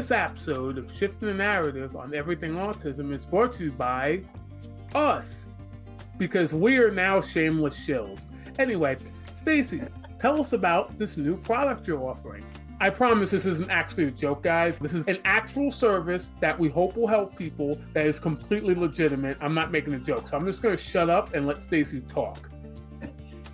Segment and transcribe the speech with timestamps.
[0.00, 4.22] This episode of Shifting the Narrative on Everything Autism is brought to you by
[4.94, 5.50] us,
[6.16, 8.26] because we are now shameless shills.
[8.58, 8.96] Anyway,
[9.42, 9.82] Stacy,
[10.18, 12.46] tell us about this new product you're offering.
[12.80, 14.78] I promise this isn't actually a joke, guys.
[14.78, 19.36] This is an actual service that we hope will help people that is completely legitimate.
[19.42, 20.28] I'm not making a joke.
[20.28, 22.48] So I'm just going to shut up and let Stacy talk.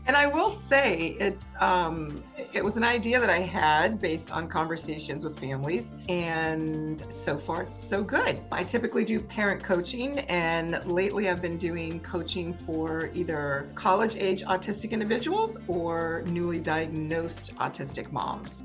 [0.07, 2.23] And I will say it's um,
[2.53, 7.63] it was an idea that I had based on conversations with families, and so far
[7.63, 8.41] it's so good.
[8.51, 14.43] I typically do parent coaching, and lately I've been doing coaching for either college age
[14.45, 18.65] autistic individuals or newly diagnosed autistic moms.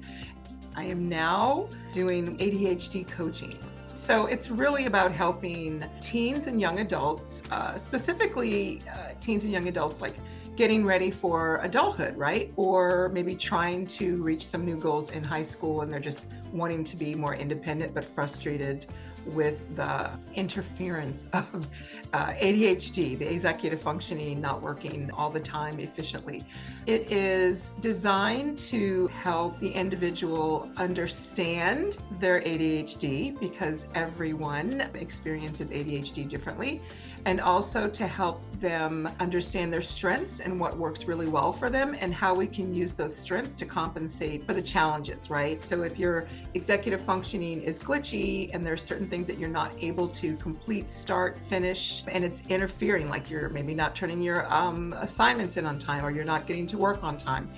[0.76, 3.58] I am now doing ADHD coaching.
[3.96, 9.68] So it's really about helping teens and young adults, uh, specifically uh, teens and young
[9.68, 10.16] adults, like
[10.56, 12.52] getting ready for adulthood, right?
[12.56, 16.84] Or maybe trying to reach some new goals in high school and they're just wanting
[16.84, 18.86] to be more independent but frustrated
[19.26, 21.68] with the interference of
[22.14, 26.44] uh, ADHD, the executive functioning not working all the time efficiently.
[26.88, 36.82] It is designed to help the individual understand their ADHD because everyone experiences ADHD differently
[37.26, 41.96] and also to help them understand their strengths and what works really well for them
[42.00, 45.64] and how we can use those strengths to compensate for the challenges, right?
[45.64, 50.08] So if your executive functioning is glitchy and there's certain things that you're not able
[50.10, 55.58] to complete, start, finish, and it's interfering, like you're maybe not turning your um, assignments
[55.58, 57.50] in on time or you're not getting to work on time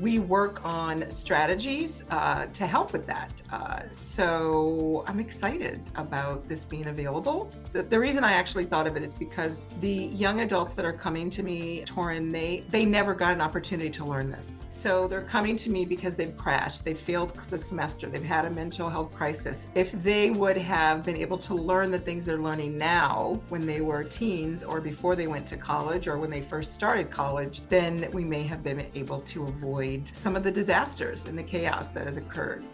[0.00, 3.32] we work on strategies uh, to help with that.
[3.52, 7.52] Uh, so I'm excited about this being available.
[7.72, 10.92] The, the, reason I actually thought of it is because the young adults that are
[10.92, 14.66] coming to me, Torrin, they they never got an opportunity to learn this.
[14.70, 18.50] So they're coming to me because they've crashed, they've failed the semester, they've had a
[18.50, 19.68] mental health crisis.
[19.74, 23.82] If they would have been able to learn the things they're learning now when they
[23.82, 28.08] were teens or before they went to college or when they first started college, then
[28.12, 31.88] we may have been able to avoid avoid some of the disasters and the chaos
[31.88, 32.64] that has occurred.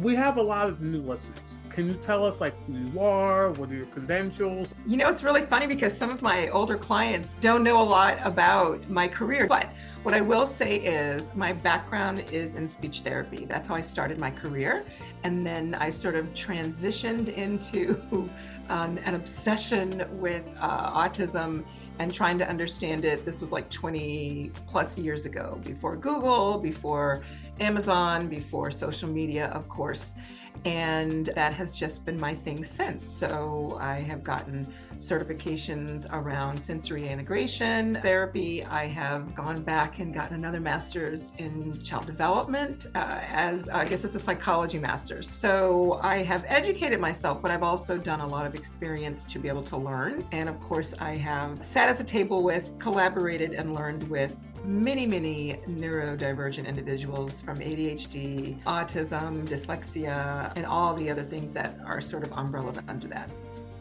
[0.00, 1.58] We have a lot of new listeners.
[1.70, 3.52] Can you tell us like who you are?
[3.52, 4.74] What are your credentials?
[4.88, 8.18] You know, it's really funny because some of my older clients don't know a lot
[8.24, 9.46] about my career.
[9.46, 13.44] But what I will say is my background is in speech therapy.
[13.44, 14.84] That's how I started my career.
[15.22, 18.28] And then I sort of transitioned into
[18.68, 21.64] um, an obsession with uh, autism
[21.98, 23.24] and trying to understand it.
[23.24, 27.24] This was like 20 plus years ago, before Google, before
[27.60, 30.14] Amazon, before social media, of course.
[30.64, 33.06] And that has just been my thing since.
[33.06, 38.64] So I have gotten certifications around sensory integration therapy.
[38.64, 44.04] I have gone back and gotten another master's in child development uh, as I guess
[44.04, 45.28] it's a psychology master's.
[45.28, 49.48] So I have educated myself, but I've also done a lot of experience to be
[49.48, 50.26] able to learn.
[50.32, 55.06] And of course, I have sat at the table with, collaborated, and learned with many,
[55.06, 62.24] many neurodivergent individuals from ADHD, autism, dyslexia, and all the other things that are sort
[62.24, 63.30] of umbrella under that.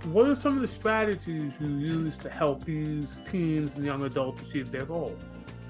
[0.05, 4.43] What are some of the strategies you use to help these teens and young adults
[4.43, 5.17] achieve their goal?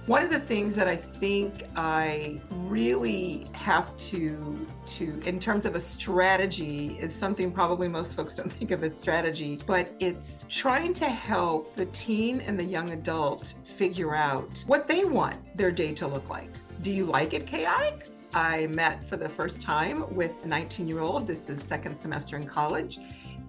[0.06, 5.76] One of the things that I think I really have to to in terms of
[5.76, 10.94] a strategy is something probably most folks don't think of as strategy, but it's trying
[10.96, 15.94] to help the teen and the young adult figure out what they want their day
[15.94, 16.50] to look like.
[16.82, 18.10] Do you like it chaotic?
[18.34, 21.28] I met for the first time with a 19 year old.
[21.28, 23.00] This is second semester in college.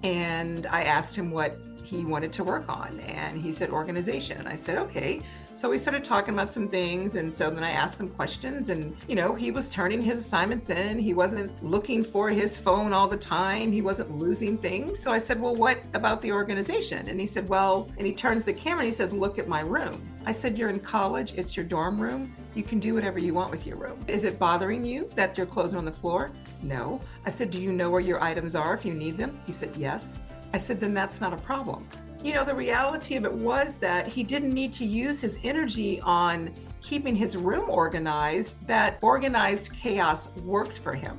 [0.04, 3.00] And I asked him what he wanted to work on.
[3.00, 4.38] And he said organization.
[4.38, 5.22] And I said, okay.
[5.56, 7.14] So we started talking about some things.
[7.14, 8.70] And so then I asked some questions.
[8.70, 10.98] And, you know, he was turning his assignments in.
[10.98, 13.70] He wasn't looking for his phone all the time.
[13.70, 14.98] He wasn't losing things.
[14.98, 17.08] So I said, well, what about the organization?
[17.08, 19.60] And he said, well, and he turns the camera and he says, look at my
[19.60, 20.02] room.
[20.26, 21.34] I said, you're in college.
[21.34, 22.34] It's your dorm room.
[22.56, 24.00] You can do whatever you want with your room.
[24.08, 26.32] Is it bothering you that your clothes are on the floor?
[26.64, 27.00] No.
[27.26, 29.38] I said, do you know where your items are if you need them?
[29.46, 30.18] He said, yes.
[30.52, 31.86] I said, then that's not a problem.
[32.24, 36.00] You know, the reality of it was that he didn't need to use his energy
[36.00, 36.50] on
[36.80, 41.18] keeping his room organized, that organized chaos worked for him.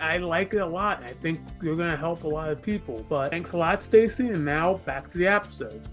[0.00, 1.02] I like it a lot.
[1.02, 3.04] I think you're going to help a lot of people.
[3.10, 4.28] But thanks a lot, Stacy.
[4.28, 5.86] And now back to the episode.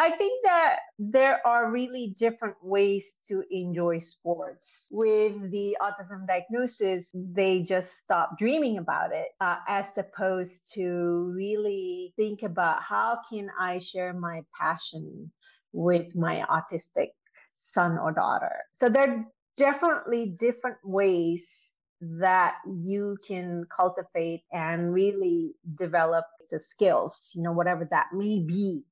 [0.00, 4.86] I think that there are really different ways to enjoy sports.
[4.92, 12.12] With the autism diagnosis, they just stop dreaming about it, uh, as opposed to really
[12.14, 15.32] think about how can I share my passion
[15.72, 17.08] with my autistic
[17.54, 18.52] son or daughter.
[18.70, 19.24] So there are
[19.56, 27.84] definitely different ways that you can cultivate and really develop the skills, you know, whatever
[27.90, 28.84] that may be.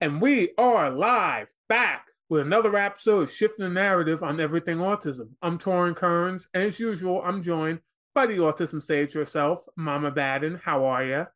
[0.00, 5.28] And we are live back with another episode of Shifting the Narrative on Everything Autism.
[5.40, 7.78] I'm Torrin Kearns, and as usual, I'm joined
[8.12, 10.60] by the autism sage herself, Mama Baden.
[10.62, 11.26] How are you?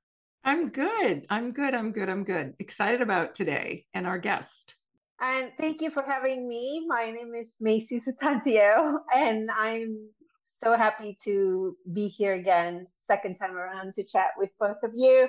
[0.43, 1.25] I'm good.
[1.31, 1.72] I'm good.
[1.72, 2.08] I'm good.
[2.08, 2.55] I'm good.
[2.58, 4.75] Excited about today and our guest.
[5.20, 6.84] And thank you for having me.
[6.87, 10.08] My name is Maisie Soetantyo, and I'm
[10.44, 15.28] so happy to be here again, second time around to chat with both of you.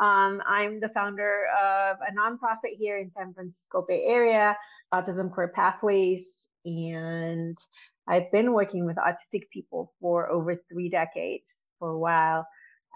[0.00, 4.56] Um, I'm the founder of a nonprofit here in San Francisco Bay Area,
[4.94, 7.54] Autism Career Pathways, and
[8.08, 12.46] I've been working with autistic people for over three decades for a while.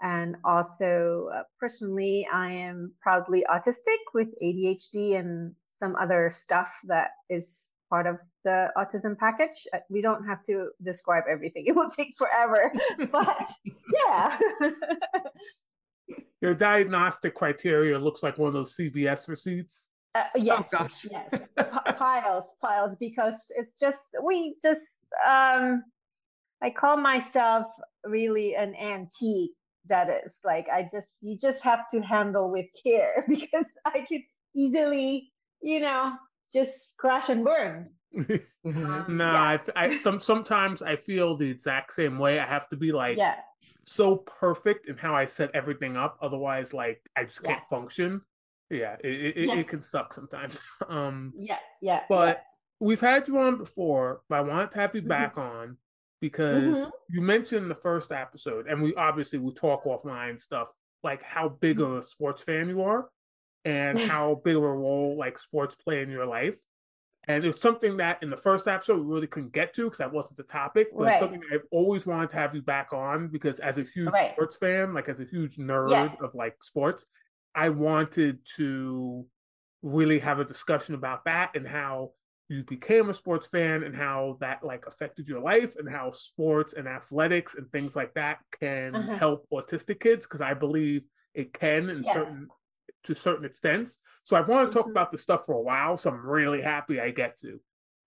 [0.01, 7.11] And also, uh, personally, I am proudly autistic with ADHD and some other stuff that
[7.29, 9.67] is part of the autism package.
[9.73, 12.73] Uh, we don't have to describe everything, it will take forever.
[13.11, 13.47] but
[13.93, 14.39] yeah.
[16.41, 19.87] Your diagnostic criteria looks like one of those CVS receipts.
[20.13, 24.87] Uh, yes, oh, yes, P- piles, piles, because it's just we just
[25.27, 25.83] um,
[26.61, 27.65] I call myself
[28.05, 29.51] really an antique.
[29.87, 34.21] That is like I just you just have to handle with care because I could
[34.55, 35.31] easily
[35.65, 36.13] you know,
[36.53, 37.89] just crash and burn.
[38.65, 39.59] Um, nah, yeah.
[39.75, 42.39] I, I some sometimes I feel the exact same way.
[42.39, 43.35] I have to be like yeah.
[43.85, 46.17] So perfect in how I set everything up.
[46.21, 48.21] Otherwise, like I just can't function.
[48.69, 49.59] Yeah, it it, yes.
[49.59, 50.59] it, can suck sometimes.
[50.89, 52.01] um, yeah, yeah.
[52.09, 52.43] But yeah.
[52.79, 55.09] we've had you on before, but I wanted to have you mm-hmm.
[55.09, 55.77] back on
[56.19, 56.89] because mm-hmm.
[57.09, 60.69] you mentioned the first episode, and we obviously we talk offline stuff
[61.03, 61.91] like how big mm-hmm.
[61.93, 63.09] of a sports fan you are
[63.65, 66.57] and how big of a role like sports play in your life.
[67.27, 70.11] And it's something that in the first episode we really couldn't get to because that
[70.11, 70.89] wasn't the topic.
[70.95, 71.11] But right.
[71.11, 74.31] it's something I've always wanted to have you back on because as a huge right.
[74.33, 76.13] sports fan, like as a huge nerd yeah.
[76.21, 77.05] of like sports,
[77.53, 79.25] I wanted to
[79.81, 82.11] really have a discussion about that and how
[82.49, 86.73] you became a sports fan and how that like affected your life and how sports
[86.73, 89.15] and athletics and things like that can uh-huh.
[89.15, 92.13] help autistic kids because I believe it can in yes.
[92.13, 92.47] certain
[93.05, 93.99] to certain extents.
[94.23, 94.91] So I've wanted to talk mm-hmm.
[94.91, 97.59] about the stuff for a while, so I'm really happy I get to.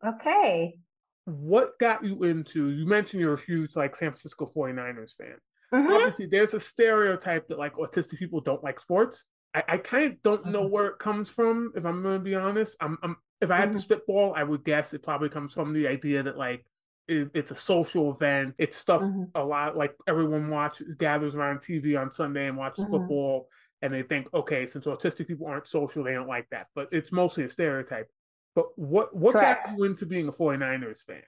[0.04, 0.78] Okay.
[1.24, 5.36] What got you into you mentioned you're a huge like San Francisco 49ers fan.
[5.72, 5.92] Mm-hmm.
[5.92, 9.24] Obviously, there's a stereotype that like autistic people don't like sports.
[9.54, 10.72] I, I kind of don't know mm-hmm.
[10.72, 12.76] where it comes from, if I'm gonna be honest.
[12.80, 13.78] I'm, I'm if I had to mm-hmm.
[13.78, 16.64] spitball, I would guess it probably comes from the idea that like
[17.06, 18.54] it, it's a social event.
[18.58, 19.24] It's stuff mm-hmm.
[19.34, 22.94] a lot like everyone watches gathers around TV on Sunday and watches mm-hmm.
[22.94, 23.48] football
[23.82, 26.66] and they think, okay, since autistic people aren't social, they don't like that.
[26.75, 28.08] But it's mostly a stereotype.
[28.54, 29.66] But what what Correct.
[29.66, 31.22] got you into being a 49ers fan?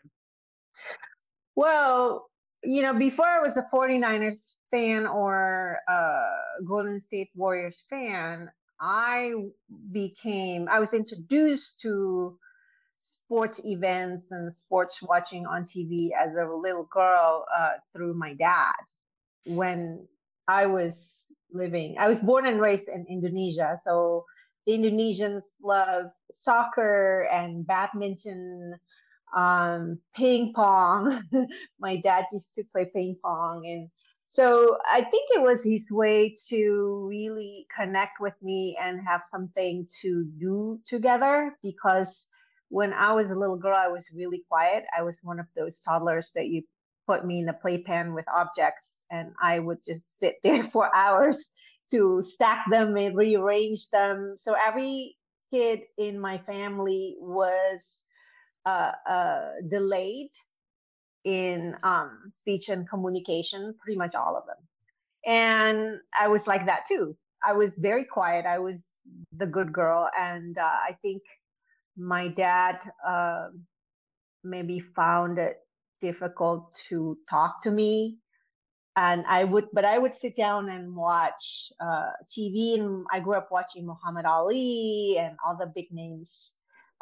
[1.54, 2.28] Well,
[2.64, 6.22] you know, before I was a 49ers fan or a
[6.66, 8.50] Golden State Warriors fan,
[8.80, 9.34] I
[9.92, 12.38] became I was introduced to
[12.98, 18.72] sports events and sports watching on TV as a little girl uh, through my dad
[19.46, 20.06] when
[20.50, 21.96] I was living.
[21.98, 24.24] I was born and raised in Indonesia, so
[24.66, 28.74] the Indonesians love soccer and badminton,
[29.34, 31.22] um, ping pong.
[31.80, 33.88] My dad used to play ping pong, and
[34.26, 39.86] so I think it was his way to really connect with me and have something
[40.02, 42.24] to do together because
[42.70, 44.84] when I was a little girl, I was really quiet.
[44.96, 46.62] I was one of those toddlers that you
[47.10, 51.46] put me in a playpen with objects and I would just sit there for hours
[51.90, 54.32] to stack them and rearrange them.
[54.36, 55.16] So every
[55.52, 57.98] kid in my family was
[58.64, 60.30] uh, uh, delayed
[61.24, 64.62] in um, speech and communication, pretty much all of them.
[65.26, 67.16] And I was like that too.
[67.44, 68.46] I was very quiet.
[68.46, 68.84] I was
[69.36, 70.08] the good girl.
[70.18, 71.22] And uh, I think
[71.96, 72.76] my dad
[73.06, 73.48] uh,
[74.44, 75.56] maybe found it
[76.00, 78.18] difficult to talk to me.
[78.96, 83.34] And i would but i would sit down and watch uh, tv and i grew
[83.34, 86.50] up watching muhammad ali and all the big names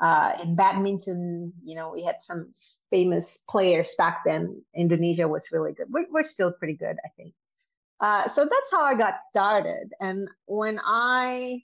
[0.01, 1.53] uh, in badminton.
[1.63, 2.53] You know we had some
[2.91, 4.63] famous players back then.
[4.77, 5.87] Indonesia was really good.
[5.91, 7.33] We're, we're still pretty good i think.
[8.01, 9.93] Uh, so that's how i got started.
[10.01, 11.63] And when i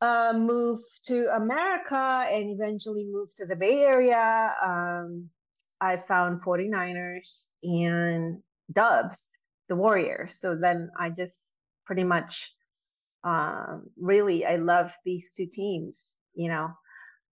[0.00, 5.30] uh, moved to america and eventually moved to the bay area um,
[5.86, 9.38] I found 49ers and Dubs,
[9.68, 10.40] the Warriors.
[10.40, 12.50] So then I just pretty much
[13.22, 16.70] um, really I love these two teams, you know.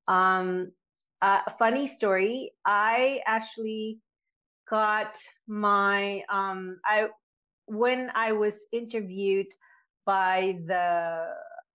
[0.07, 0.73] Um,
[1.21, 2.53] uh, funny story.
[2.65, 3.99] I actually
[4.71, 7.09] got my um I
[7.67, 9.47] when I was interviewed
[10.07, 11.27] by the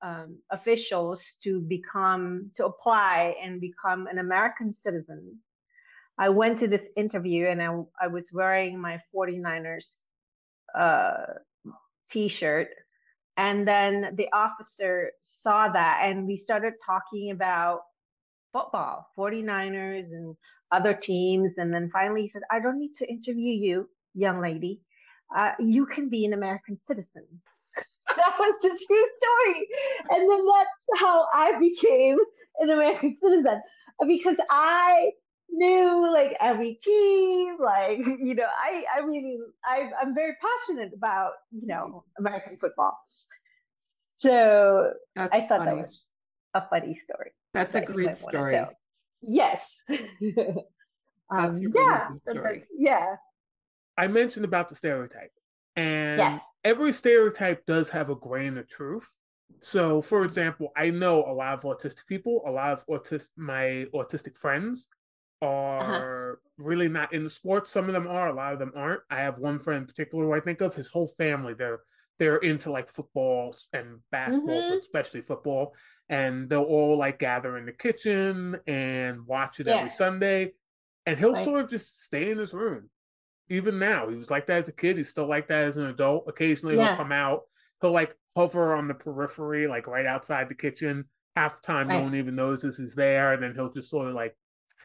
[0.02, 5.40] um, officials to become to apply and become an American citizen.
[6.20, 9.86] I went to this interview and I, I was wearing my 49ers
[10.78, 11.14] uh,
[12.10, 12.68] t-shirt.
[13.38, 17.84] And then the officer saw that and we started talking about
[18.52, 20.36] football 49ers and
[20.72, 21.58] other teams.
[21.58, 24.82] And then finally he said i don't need to interview you young lady.
[25.34, 27.24] Uh, you can be an american citizen.
[28.18, 29.68] That was the true story.
[30.10, 32.18] And then that's how i became
[32.60, 33.62] an american citizen.
[34.06, 35.12] Because i
[35.52, 41.34] knew like every team like you know i i really I, i'm very passionate about
[41.52, 42.98] you know american football
[44.18, 45.66] so That's i thought funny.
[45.72, 46.06] that was
[46.54, 48.66] a funny story That's a that great story.
[49.22, 49.76] yes
[51.32, 52.66] um yeah story.
[52.78, 53.16] yeah
[53.98, 55.34] I mentioned about the stereotype,
[55.76, 56.42] and Yes.
[56.64, 59.12] every stereotype does have a grain of truth.
[59.60, 63.88] So, for example, I know a lot of autistic people, a lot of autistic my
[63.94, 64.88] autistic friends
[65.42, 65.94] Uh-huh.
[65.94, 67.72] are really not into sports.
[67.72, 69.02] Some of them are, a lot of them aren't.
[69.10, 70.76] I have one friend in particular who I think of.
[70.76, 71.80] His whole family, they're
[72.18, 74.70] they're into like football and basketball, Mhm.
[74.72, 75.74] but especially football.
[76.10, 79.78] And they'll all like gather in the kitchen and watch it Yeah.
[79.78, 80.52] every Sunday.
[81.06, 81.46] And he'll Right.
[81.46, 82.90] sort of just stay in his room
[83.52, 85.88] even now he was like that as a kid he's still like that as an
[85.88, 86.90] adult occasionally Yeah.
[86.90, 87.46] he'll come out
[87.82, 91.06] he'll like hover on the periphery like right outside the kitchen
[91.36, 92.04] half the time no Right.
[92.04, 94.38] one even notices he's there and then he'll just sort of like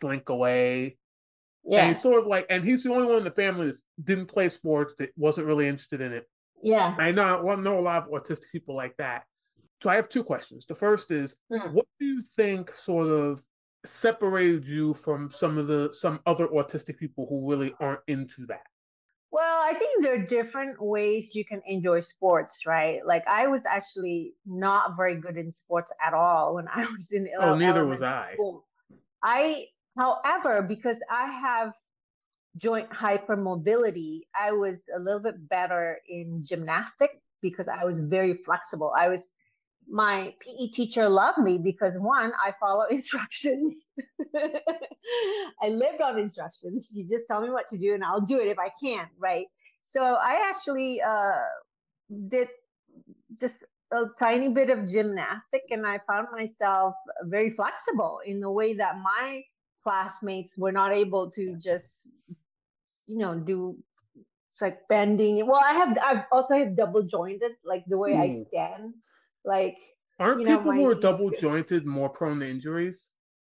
[0.05, 0.85] slink away
[1.65, 3.79] and yeah he's sort of like and he's the only one in the family that
[4.05, 6.29] didn't play sports that wasn't really interested in it
[6.63, 9.25] yeah i know well, know a lot of autistic people like that
[9.83, 11.73] so i have two questions the first is Mm.
[11.73, 13.43] what do you think sort of
[13.87, 18.67] separated you from some of the some other autistic people who really aren't into that
[19.31, 23.01] Well, I think there are different ways you can enjoy sports, right?
[23.05, 27.29] Like I was actually not very good in sports at all when I was in
[27.41, 28.35] Oh, neither was I.
[28.35, 28.65] School.
[29.23, 31.73] I, however, because I have
[32.57, 38.93] joint hypermobility, I was a little bit better in gymnastics because I was very flexible.
[38.97, 39.31] I was
[39.87, 43.85] my PE teacher loved me because one, I follow instructions.
[44.35, 46.89] I lived on instructions.
[46.93, 49.47] You just tell me what to do and I'll do it if I can, right?
[49.83, 51.33] So I actually uh,
[52.29, 52.49] did
[53.39, 53.57] just
[53.93, 58.97] a tiny bit of gymnastic and I found myself very flexible in the way that
[58.99, 59.43] my
[59.85, 62.09] classmates were not able to just,
[63.07, 63.77] you know, do
[64.49, 65.45] it's like bending.
[65.47, 68.43] Well, I have I've also have double jointed, like the way I hmm.
[68.49, 68.95] stand.
[69.45, 69.77] Like
[70.19, 73.11] Aren't You know, people who are double go- jointed more prone to injuries?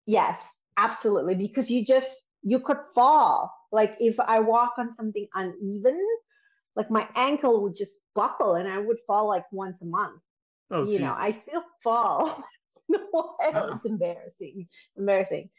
[0.05, 1.35] Yes, absolutely.
[1.35, 3.51] Because you just you could fall.
[3.71, 5.99] Like if I walk on something uneven,
[6.75, 10.21] like my ankle would just buckle and I would fall like once a month.
[10.71, 12.43] Oh, you know, I still fall.
[12.89, 13.61] No, Wow.
[13.61, 13.77] Uh-uh.
[13.77, 14.67] it's embarrassing.
[14.97, 15.49] Embarrassing.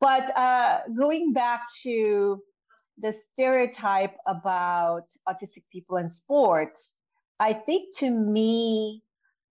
[0.00, 2.42] But uh going back to
[2.98, 6.90] the stereotype about autistic people in sports,
[7.40, 9.02] I think to me,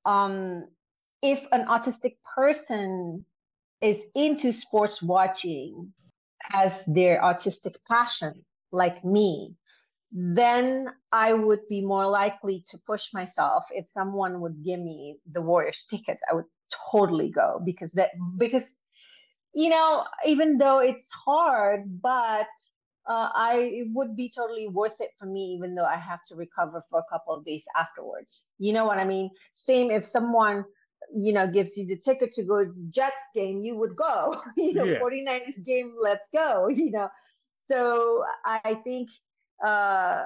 [0.05, 0.65] um,
[1.21, 3.25] if an autistic person
[3.81, 5.93] is into sports watching
[6.53, 9.55] as their autistic passion, like me,
[10.11, 13.63] then I would be more likely to push myself.
[13.71, 16.45] If someone would give me the Warriors tickets, I would
[16.91, 18.69] totally go because that because
[19.55, 22.47] you know even though it's hard, but
[23.07, 26.35] uh, I it would be totally worth it for me, even though I have to
[26.35, 28.43] recover for a couple of days afterwards.
[28.59, 29.31] You know what I mean?
[29.51, 30.65] Same if someone
[31.13, 34.37] you know gives you the ticket to go to the Jets game, you would go.
[34.57, 35.01] you know, Yeah.
[35.01, 36.67] 49ers game, let's go.
[36.73, 37.09] You know,
[37.53, 39.09] so I think
[39.65, 40.23] uh,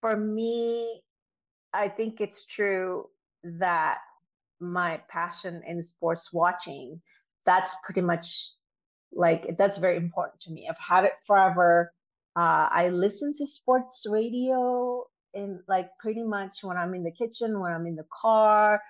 [0.00, 1.02] for me,
[1.72, 3.08] I think it's true
[3.44, 3.98] that
[4.60, 7.00] my passion in sports watching
[7.46, 8.50] that's pretty much
[9.12, 11.92] like that's very important to me i've had it forever
[12.36, 17.60] uh, i listen to sports radio in like pretty much when i'm in the kitchen
[17.60, 18.80] when i'm in the car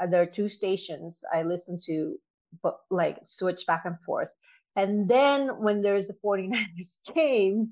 [0.00, 2.16] uh, there are two stations i listen to
[2.62, 4.28] but like switch back and forth
[4.76, 7.70] and then when there's the 49ers game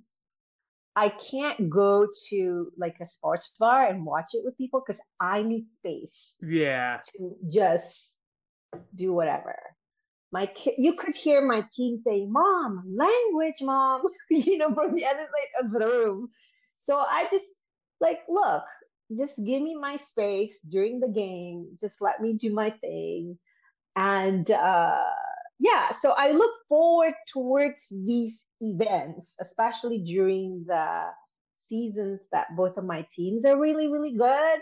[0.96, 5.42] i can't go to like a sports bar and watch it with people because i
[5.42, 6.98] need space Yeah.
[7.16, 8.14] to just
[8.94, 9.56] do whatever.
[10.32, 15.26] My you could hear my team saying, "Mom, language, mom," you know, from the other
[15.26, 16.28] side of the room.
[16.80, 17.46] So I just
[18.00, 18.64] like, look,
[19.16, 21.68] just give me my space during the game.
[21.80, 23.38] Just let me do my thing,
[23.96, 25.04] and uh,
[25.58, 31.04] yeah, so I look forward towards these events, especially during the
[31.58, 34.60] seasons that both of my teams are really, really good.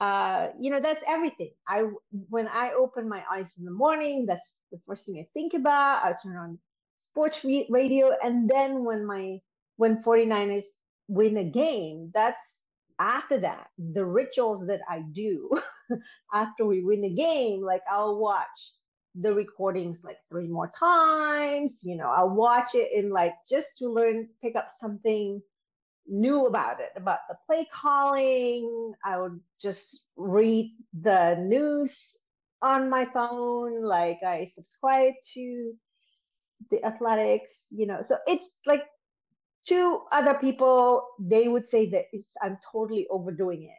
[0.00, 1.50] Uh, you know, that's everything.
[1.68, 1.84] I
[2.28, 6.04] when I open my eyes in the morning, that's the first thing I think about.
[6.04, 6.58] I turn on
[6.98, 9.38] sports radio, and then when my
[9.76, 10.64] when 49ers
[11.08, 12.60] win a game, that's
[12.98, 15.50] after that the rituals that I do
[16.32, 17.62] after we win a game.
[17.62, 18.72] Like I'll watch
[19.14, 21.80] the recordings like three more times.
[21.82, 25.40] You know, I'll watch it in like just to learn, pick up something
[26.06, 28.92] new about it, about the play calling.
[29.04, 32.14] I would just read the news
[32.62, 33.82] on my phone.
[33.82, 35.72] Like I subscribe to
[36.70, 38.02] the athletics, you know.
[38.02, 38.84] So it's like
[39.68, 42.06] to other people, they would say that
[42.42, 43.78] I'm totally overdoing it.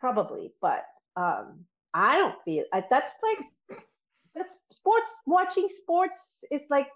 [0.00, 0.84] Probably, but
[1.16, 1.64] um,
[1.94, 3.46] I don't feel that's like
[4.34, 6.88] that's sports watching sports is like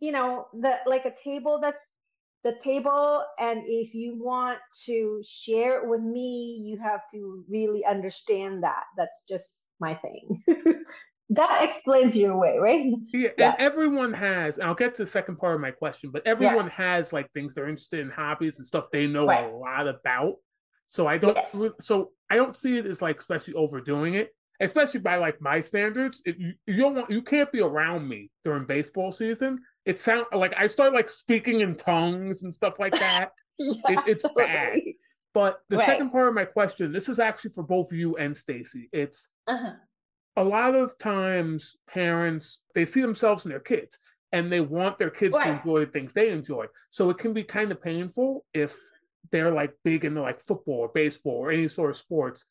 [0.00, 1.78] you know the like a table that's
[2.44, 7.84] the table and if you want to share it with me you have to really
[7.84, 10.42] understand that that's just my thing
[11.30, 15.10] that explains your way right yeah, yeah, and everyone has and i'll get to the
[15.10, 16.72] second part of my question but everyone yeah.
[16.72, 19.44] has like things they're interested in hobbies and stuff they know right.
[19.44, 20.36] a lot about
[20.88, 21.56] so i don't yes.
[21.80, 26.22] so i don't see it as like especially overdoing it especially by like my standards
[26.24, 30.26] it, you, you don't want you can't be around me during baseball season it sound
[30.34, 33.30] like I start like speaking in tongues and stuff like that.
[33.58, 34.78] yeah, it, it's bad.
[35.38, 35.86] But the right.
[35.86, 38.88] second part of my question, this is actually for both you and Stacy.
[38.90, 39.74] It's uh-huh.
[40.36, 43.98] a lot of times parents they see themselves in their kids
[44.32, 45.44] and they want their kids right.
[45.44, 46.66] to enjoy the things they enjoy.
[46.90, 48.76] So it can be kind of painful if
[49.30, 52.44] they're like big into like football or baseball or any sort of sports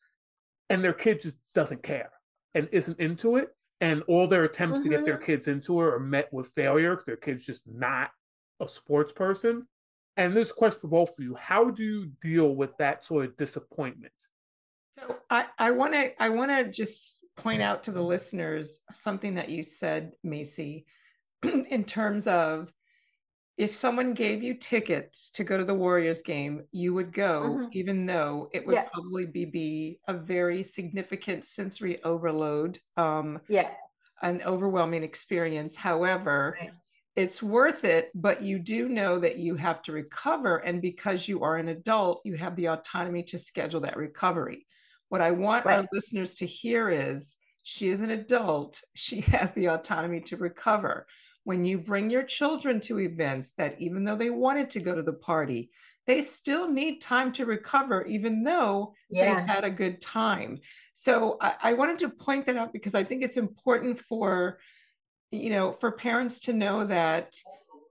[0.70, 2.12] and their kid just doesn't care
[2.54, 3.50] and isn't into it
[3.82, 4.84] and all their attempts mm-hmm.
[4.84, 5.26] to get their mm-hmm.
[5.26, 8.08] kids into it are met with failure because their kid's just not
[8.60, 9.68] a sports person.
[10.18, 13.36] And this question for both of you: How do you deal with that sort of
[13.36, 14.12] disappointment?
[14.90, 19.36] So I, I want to I want to just point out to the listeners something
[19.36, 20.86] that you said, Maisie,
[21.42, 22.72] in terms of
[23.56, 27.68] if someone gave you tickets to go to the Warriors game, you would go, mm-hmm.
[27.72, 28.88] even though it would yeah.
[28.92, 32.78] probably be, be a very significant sensory overload.
[32.96, 33.70] Um, yeah.
[34.22, 35.74] An overwhelming experience.
[35.74, 36.70] However, right.
[37.18, 40.58] It's worth it, but you do know that you have to recover.
[40.58, 44.66] And because you are an adult, you have the autonomy to schedule that recovery.
[45.08, 45.80] What I want right.
[45.80, 51.08] our listeners to hear is she is an adult, she has the autonomy to recover
[51.42, 55.02] when you bring your children to events that even though they wanted to go to
[55.02, 55.70] the party,
[56.06, 59.34] they still need time to recover, even though yeah.
[59.34, 60.60] they had a good time.
[60.94, 64.60] So I, I, wanted to point that out because I think it's important for,
[65.30, 67.34] you know, for parents to know that,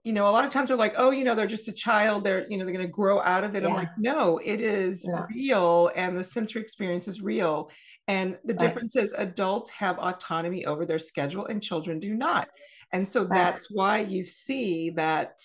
[0.04, 2.24] you know, a lot of times they're like, oh, you know, they're just a child.
[2.24, 3.62] They're, you know, they're going to grow out of it.
[3.62, 3.68] Yeah.
[3.68, 5.26] I'm like, no, it is yeah.
[5.34, 5.90] real.
[5.94, 7.70] And the sensory experience is real.
[8.06, 8.60] And the right.
[8.60, 12.48] difference is adults have autonomy over their schedule and children do not.
[12.92, 15.40] And so that's why you see that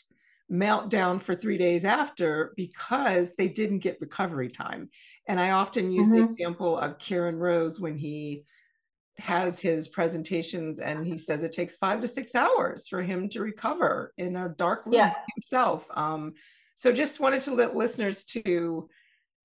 [0.51, 4.89] meltdown for three days after because they didn't get recovery time.
[5.27, 6.25] And I often use mm-hmm.
[6.25, 8.45] the example of Karen Rose when he
[9.19, 13.41] has his presentations and he says it takes five to six hours for him to
[13.41, 15.13] recover in a dark room yeah.
[15.35, 15.85] himself.
[15.93, 16.33] Um,
[16.75, 18.89] so just wanted to let listeners to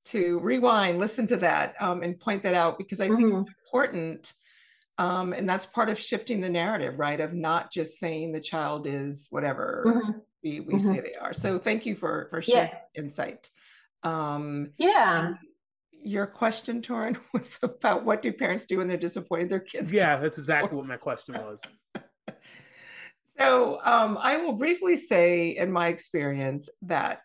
[0.06, 3.16] to rewind, listen to that, um, and point that out because I mm-hmm.
[3.16, 4.32] think it's important
[4.98, 7.20] um, and that's part of shifting the narrative, right?
[7.20, 10.10] Of not just saying the child is whatever mm-hmm.
[10.42, 10.88] we, we mm-hmm.
[10.88, 11.32] say they are.
[11.32, 13.00] So thank you for for sharing yeah.
[13.02, 13.48] insight.
[14.02, 15.34] Um, yeah.
[16.08, 19.92] Your question, Torrin, was about what do parents do when they're disappointed their kids?
[19.92, 21.60] Yeah, that's exactly what my question was.
[23.38, 27.20] so um, I will briefly say, in my experience, that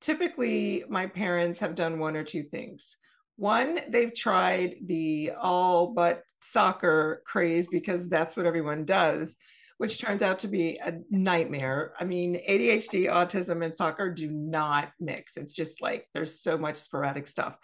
[0.00, 2.96] typically my parents have done one or two things.
[3.36, 9.36] One, they've tried the all but soccer craze because that's what everyone does,
[9.76, 11.92] which turns out to be a nightmare.
[12.00, 15.36] I mean, ADHD, autism, and soccer do not mix.
[15.36, 17.58] It's just like there's so much sporadic stuff.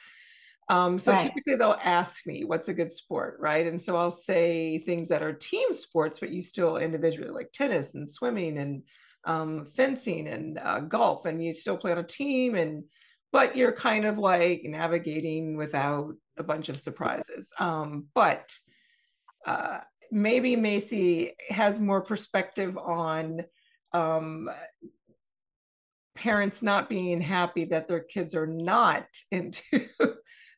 [0.70, 1.22] Um, so right.
[1.22, 3.66] typically they'll ask me, what's a good sport, right?
[3.66, 7.94] And so I'll say things that are team sports, but you still individually, like tennis
[7.94, 8.82] and swimming and
[9.24, 12.84] um, fencing and uh, golf, and you still play on a team and
[13.32, 17.50] but you're kind of like navigating without a bunch of surprises.
[17.58, 18.50] Um, but
[19.46, 23.44] uh, maybe Maisie has more perspective on
[23.92, 24.50] um,
[26.16, 29.62] parents not being happy that their kids are not into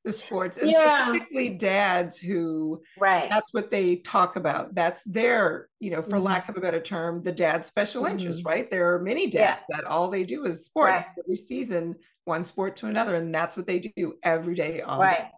[0.05, 1.07] the sports, and yeah.
[1.07, 4.75] specifically dads who right that's what they talk about.
[4.75, 6.25] That's their, you know, for mm-hmm.
[6.25, 8.19] lack of a better term, the dad special mm-hmm.
[8.19, 8.71] interest, right?
[8.71, 9.77] There are many dads yeah.
[9.77, 11.07] that all they do is sport right.
[11.19, 14.81] every season, one sport to another, and that's what they do every day.
[14.81, 15.31] All right, day.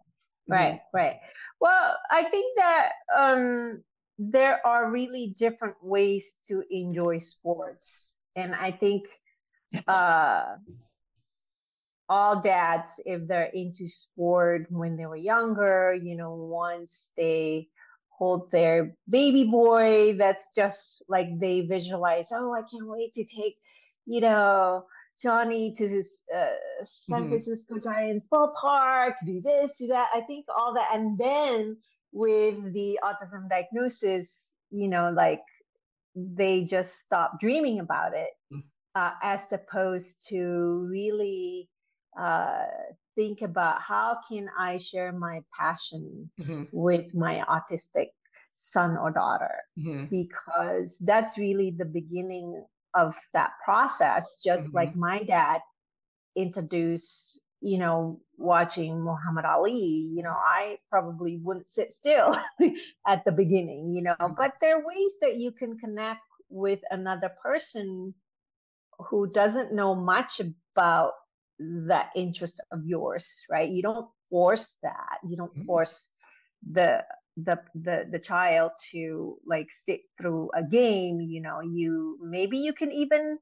[0.48, 0.96] right, mm-hmm.
[0.96, 1.16] right.
[1.60, 3.82] Well, I think that um,
[4.18, 9.08] there are really different ways to enjoy sports, and I think
[9.88, 10.44] uh,
[12.08, 17.68] all dads, if they're into sport when they were younger, you know, once they
[18.10, 23.56] hold their baby boy, that's just like they visualize, oh, I can't wait to take,
[24.06, 24.84] you know,
[25.20, 26.46] Johnny to this uh,
[26.82, 27.28] San mm-hmm.
[27.30, 30.08] Francisco Giants ballpark, do this, do that.
[30.14, 30.90] I think all that.
[30.92, 31.76] And then
[32.12, 35.42] with the autism diagnosis, you know, like
[36.14, 38.62] they just stop dreaming about it mm.
[38.94, 41.68] uh, as opposed to really
[42.18, 42.64] uh,
[43.14, 46.64] think about how can I share my passion mm-hmm.
[46.72, 48.08] with my autistic
[48.52, 50.04] son or daughter mm-hmm.
[50.10, 54.76] because that's really the beginning of that process just mm-hmm.
[54.76, 55.60] like my dad
[56.36, 62.36] introduced you know watching muhammad ali you know i probably wouldn't sit still
[63.06, 64.34] at the beginning you know mm-hmm.
[64.36, 66.20] but there are ways that you can connect
[66.50, 68.12] with another person
[68.98, 70.40] who doesn't know much
[70.74, 71.12] about
[71.86, 75.66] that interest of yours right you don't force that you don't mm-hmm.
[75.66, 76.06] force
[76.70, 77.04] the
[77.36, 82.72] the the the child to like sit through a game you know you maybe you
[82.72, 83.38] can even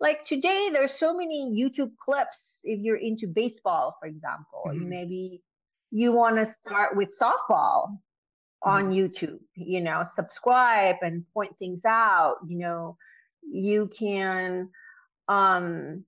[0.00, 4.88] like today there's so many youtube clips if you're into baseball for example mm-hmm.
[4.88, 5.42] maybe
[5.90, 7.96] you want to start with softball
[8.62, 8.92] on mm-hmm.
[8.92, 12.96] youtube you know subscribe and point things out you know
[13.42, 14.68] you can
[15.28, 16.04] um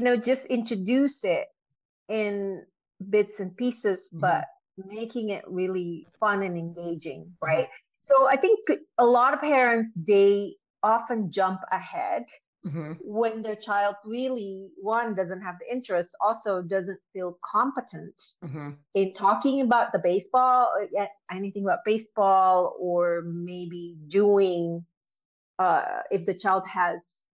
[0.00, 1.48] you know just introduce it
[2.08, 2.64] in
[3.10, 4.20] bits and pieces mm-hmm.
[4.20, 4.44] but
[4.88, 7.46] making it really fun and engaging mm-hmm.
[7.46, 8.58] right so i think
[8.96, 12.24] a lot of parents they often jump ahead
[12.66, 12.92] mm-hmm.
[13.02, 18.70] when their child really one doesn't have the interest also doesn't feel competent mm-hmm.
[18.94, 24.82] in talking about the baseball uh, anything about baseball or maybe doing
[25.58, 27.26] uh, if the child has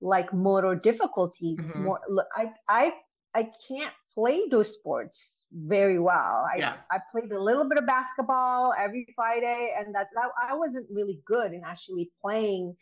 [0.00, 1.84] like motor difficulties mm-hmm.
[1.84, 2.00] more
[2.36, 2.92] i i
[3.34, 6.74] i can't play those sports very well i yeah.
[6.90, 11.20] i played a little bit of basketball every friday and that, that i wasn't really
[11.26, 12.74] good in actually playing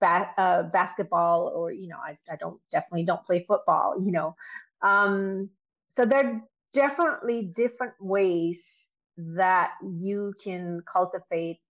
[0.00, 4.36] ba- uh, basketball or you know I, I don't definitely don't play football you know
[4.82, 5.50] um
[5.86, 6.40] so there are
[6.72, 8.86] definitely different ways
[9.16, 11.60] that you can cultivate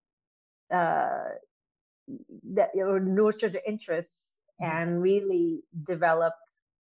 [0.73, 1.31] uh
[2.55, 4.34] that or nurture the interests.
[4.61, 6.35] And really develop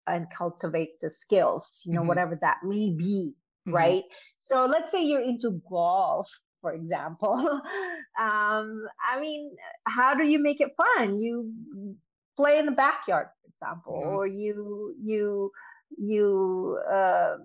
[0.06, 2.08] and cultivate the skills, you know, mm-hmm.
[2.08, 3.34] whatever that may be,
[3.66, 3.74] mm-hmm.
[3.74, 4.02] right?
[4.38, 6.28] So let's say you're into golf,
[6.60, 7.34] for example.
[8.20, 9.56] um, I mean,
[9.86, 11.18] how do you make it fun?
[11.18, 11.50] You
[12.36, 14.16] play in the backyard, for example, mm-hmm.
[14.16, 15.50] or you you
[15.96, 17.36] you uh,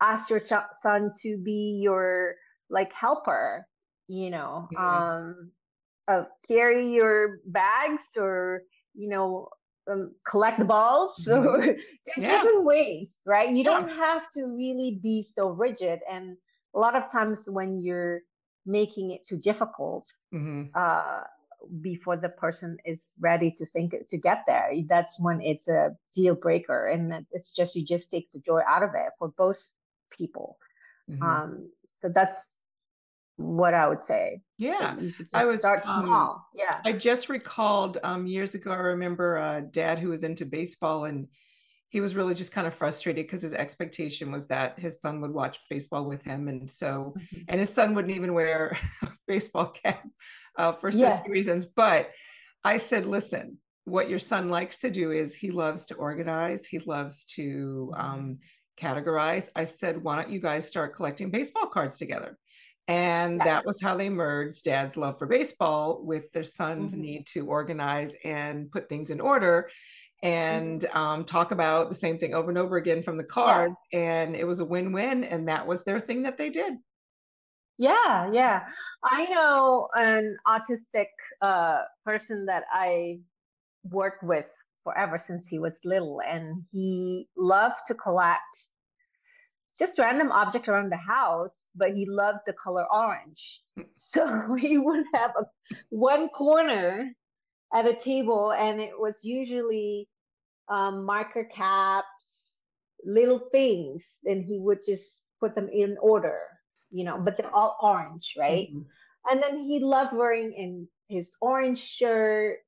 [0.00, 2.34] ask your ch- son to be your
[2.68, 3.66] like helper,
[4.08, 4.84] you know, mm-hmm.
[4.84, 5.50] um,
[6.08, 8.62] uh, carry your bags or
[8.94, 9.48] you know,
[9.90, 11.14] um, collect the balls.
[11.24, 11.70] So mm-hmm.
[12.16, 12.42] yeah.
[12.42, 13.48] different ways, right?
[13.48, 13.62] You yeah.
[13.64, 16.00] don't have to really be so rigid.
[16.10, 16.36] And
[16.74, 18.20] a lot of times when you're
[18.66, 20.64] making it too difficult, mm-hmm.
[20.74, 21.22] uh,
[21.80, 26.34] before the person is ready to think to get there, that's when it's a deal
[26.34, 26.86] breaker.
[26.86, 29.70] And it's just you just take the joy out of it for both
[30.10, 30.56] people.
[31.10, 31.22] Mm-hmm.
[31.22, 32.59] Um, so that's
[33.40, 34.42] what I would say.
[34.58, 34.96] Yeah,
[35.32, 36.30] I was start um, small.
[36.32, 38.70] Um, yeah, I just recalled um, years ago.
[38.70, 41.26] I remember a dad who was into baseball, and
[41.88, 45.32] he was really just kind of frustrated because his expectation was that his son would
[45.32, 47.42] watch baseball with him, and so, mm-hmm.
[47.48, 50.06] and his son wouldn't even wear a baseball cap
[50.58, 51.16] uh, for yeah.
[51.16, 51.64] such reasons.
[51.64, 52.10] But
[52.62, 56.66] I said, listen, what your son likes to do is he loves to organize.
[56.66, 58.00] He loves to mm-hmm.
[58.00, 58.38] um,
[58.78, 59.48] categorize.
[59.56, 62.38] I said, why don't you guys start collecting baseball cards together?
[62.90, 63.44] And yeah.
[63.44, 67.02] that was how they merged dad's love for baseball with their son's mm-hmm.
[67.02, 69.70] need to organize and put things in order
[70.22, 70.98] and mm-hmm.
[70.98, 73.80] um, talk about the same thing over and over again from the cards.
[73.92, 74.00] Yeah.
[74.00, 75.22] And it was a win win.
[75.24, 76.74] And that was their thing that they did.
[77.78, 78.66] Yeah, yeah.
[79.04, 81.06] I know an autistic
[81.40, 83.20] uh, person that I
[83.84, 84.46] worked with
[84.82, 88.66] forever since he was little, and he loved to collect
[89.80, 93.60] just random object around the house, but he loved the color orange.
[93.94, 95.44] So he would have a,
[95.88, 97.10] one corner
[97.72, 100.06] at a table, and it was usually
[100.68, 102.56] um, marker caps
[103.04, 106.40] little things, and he would just put them in order,
[106.90, 108.68] you know, but they're all orange, right?
[108.68, 109.30] Mm-hmm.
[109.30, 112.58] And then he loved wearing in his orange shirt.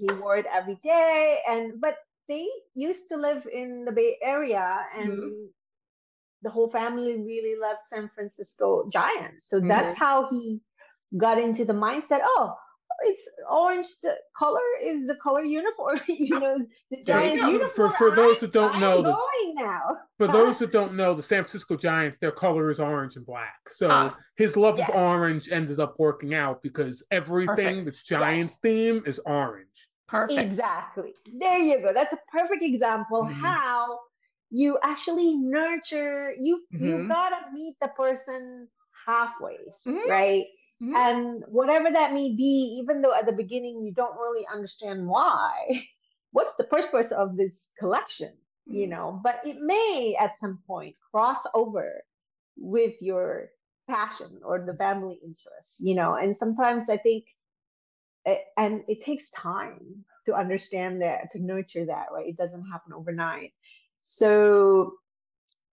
[0.00, 1.38] he wore it every day.
[1.48, 1.96] And but
[2.28, 5.44] they used to live in the Bay Area and mm-hmm.
[6.42, 9.48] The whole family really loved San Francisco Giants.
[9.48, 9.68] So mm-hmm.
[9.68, 10.60] that's how he
[11.16, 12.54] got into the mindset, oh,
[13.00, 16.58] it's orange the color is the color uniform you know
[16.90, 19.16] the giants uniform for for those that don't I'm know the,
[19.54, 19.82] now
[20.16, 23.54] for those that don't know the san francisco giants their color is orange and black
[23.70, 24.88] so uh, his love yes.
[24.88, 27.84] of orange ended up working out because everything perfect.
[27.84, 28.60] this giants yes.
[28.62, 33.40] theme is orange perfect exactly there you go that's a perfect example mm-hmm.
[33.40, 33.98] how
[34.50, 36.84] you actually nurture you mm-hmm.
[36.84, 38.68] you gotta meet the person
[39.06, 39.56] halfway
[39.86, 40.10] mm-hmm.
[40.10, 40.46] right
[40.82, 40.94] Mm-hmm.
[40.94, 45.84] And whatever that may be, even though at the beginning you don't really understand why,
[46.32, 48.32] what's the purpose of this collection,
[48.66, 48.90] you mm-hmm.
[48.90, 52.04] know, but it may at some point cross over
[52.56, 53.48] with your
[53.90, 57.24] passion or the family interest, you know, and sometimes I think,
[58.24, 62.26] it, and it takes time to understand that, to nurture that, right?
[62.26, 63.52] It doesn't happen overnight.
[64.10, 64.94] So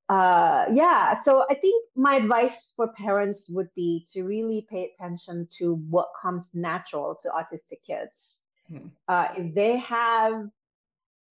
[0.09, 5.47] uh, yeah, so I think my advice for parents would be to really pay attention
[5.57, 8.35] to what comes natural to autistic kids.
[8.67, 8.87] Hmm.
[9.07, 10.47] Uh, if they have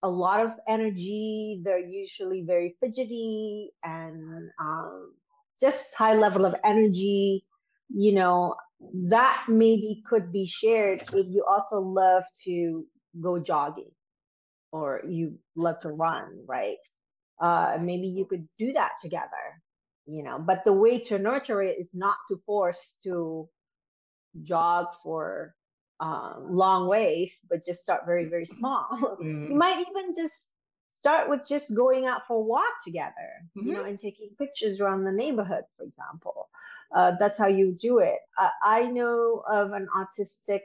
[0.02, 5.12] a lot of energy, they're usually very fidgety and um,
[5.60, 7.44] just high level of energy.
[7.94, 8.56] You know,
[9.08, 12.86] that maybe could be shared if you also love to
[13.20, 13.92] go jogging
[14.72, 16.78] or you love to run, right?
[17.40, 19.62] Uh, maybe you could do that together
[20.06, 23.48] you know but the way to nurture it is not to force to
[24.42, 25.54] jog for
[26.00, 28.86] um, long ways but just start very very small.
[29.22, 29.52] Mm-hmm.
[29.52, 30.48] you might even just
[30.88, 33.68] start with just going out for a walk together mm-hmm.
[33.68, 36.48] you know and taking pictures around the neighborhood for example.
[36.94, 38.18] Uh, that's how you do it.
[38.38, 40.60] Uh, i know of an autistic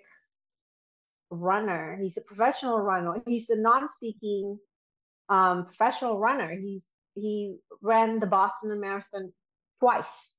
[1.32, 1.98] runner.
[2.02, 3.22] He's a professional runner.
[3.26, 4.60] He's a non-speaking
[5.30, 6.52] um, professional runner.
[6.52, 9.32] He's he ran the Boston Marathon
[9.80, 10.34] twice.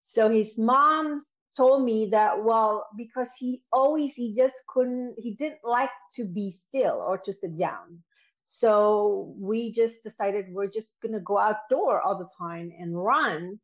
[0.00, 1.20] So his mom
[1.56, 6.50] told me that well because he always he just couldn't he didn't like to be
[6.50, 8.02] still or to sit down.
[8.46, 13.60] So we just decided we're just gonna go outdoor all the time and run.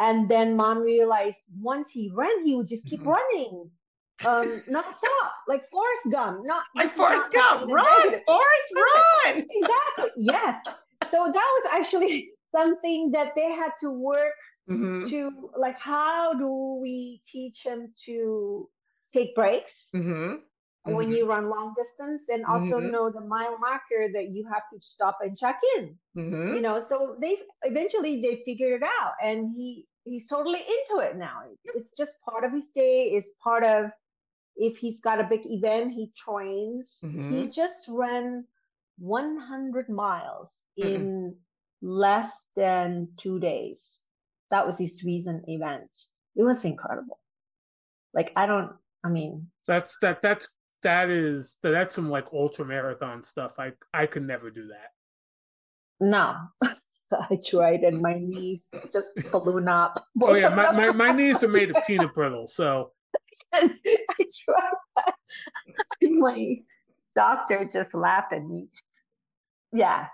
[0.00, 3.10] And then mom realized once he ran, he would just keep mm-hmm.
[3.10, 3.70] running
[4.26, 9.46] um, not stop, like Forrest Gump, not like Forrest Gump, run, Forrest, run.
[9.50, 10.10] exactly.
[10.16, 10.60] Yes.
[11.08, 14.34] So that was actually something that they had to work
[14.68, 15.08] mm-hmm.
[15.08, 18.68] to, like, how do we teach him to
[19.12, 20.36] take breaks mm-hmm.
[20.92, 21.14] when mm-hmm.
[21.14, 22.90] you run long distance, and also mm-hmm.
[22.90, 25.94] know the mile marker that you have to stop and check in.
[26.16, 26.54] Mm-hmm.
[26.54, 31.16] You know, so they eventually they figured it out, and he he's totally into it
[31.16, 31.42] now.
[31.74, 33.10] It's just part of his day.
[33.12, 33.90] It's part of
[34.58, 36.98] if he's got a big event, he trains.
[37.02, 37.32] Mm-hmm.
[37.32, 38.44] He just ran
[38.98, 40.94] 100 miles mm-hmm.
[40.94, 41.36] in
[41.80, 44.02] less than two days.
[44.50, 45.90] That was his recent event.
[46.36, 47.18] It was incredible.
[48.14, 48.72] Like I don't.
[49.04, 50.22] I mean, that's that.
[50.22, 50.48] That's
[50.82, 53.58] that is that's some like ultra marathon stuff.
[53.58, 54.90] I I could never do that.
[56.00, 56.36] No.
[57.12, 60.04] I tried and my knees just balloon up.
[60.22, 62.92] oh yeah, my, my, my knees are made of peanut brittle, so
[63.54, 63.68] I
[64.44, 65.12] tried
[66.02, 66.56] my
[67.14, 68.68] doctor just laughed at me.
[69.72, 70.06] Yeah.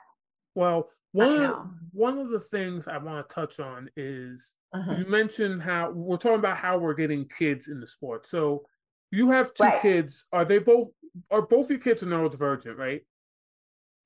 [0.54, 4.96] Well, one one of the things I want to touch on is uh-huh.
[4.98, 8.26] you mentioned how we're talking about how we're getting kids in the sport.
[8.26, 8.64] So
[9.12, 9.80] you have two right.
[9.80, 10.24] kids.
[10.32, 10.88] Are they both
[11.30, 13.02] are both your kids neurodivergent, right?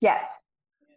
[0.00, 0.38] Yes.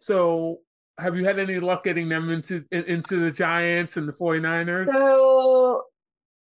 [0.00, 0.60] So
[0.98, 4.88] have you had any luck getting them into into the Giants and the 49ers?
[4.88, 5.84] So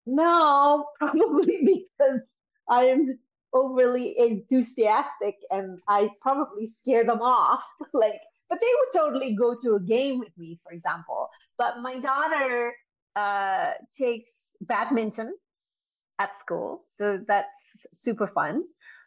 [0.06, 2.20] no, probably because
[2.68, 3.18] I'm
[3.52, 7.62] overly enthusiastic and I probably scare them off.
[7.92, 11.28] like, but they would totally go to a game with me, for example.
[11.56, 12.74] But my daughter
[13.16, 15.34] uh, takes badminton
[16.18, 17.56] at school, so that's
[17.92, 18.64] super fun.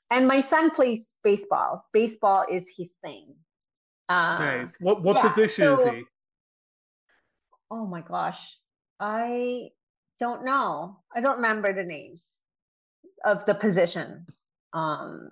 [0.09, 1.85] And my son plays baseball.
[1.91, 3.35] Baseball is his thing.
[4.07, 4.75] Uh, nice.
[4.79, 6.03] What what yeah, position so, is he?
[7.69, 8.57] Oh my gosh,
[9.01, 9.71] I
[10.19, 10.99] don't know.
[11.15, 12.37] I don't remember the names
[13.25, 14.25] of the position.
[14.73, 15.31] Um,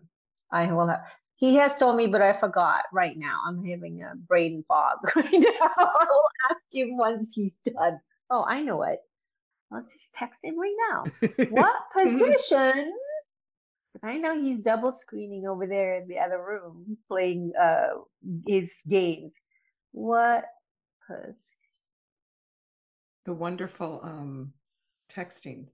[0.52, 1.02] I will have.
[1.38, 3.42] He has told me, but I forgot right now.
[3.46, 5.70] I'm having a brain fog right now.
[5.78, 8.00] I'll ask him once he's done.
[8.30, 9.00] Oh, I know it.
[9.72, 11.04] I'll just text him right now.
[11.50, 12.94] what position?
[14.04, 18.00] I know he's double screening over there in the other room playing uh,
[18.48, 19.34] his games.
[19.92, 20.46] What
[23.26, 24.54] The wonderful um
[25.14, 25.66] texting.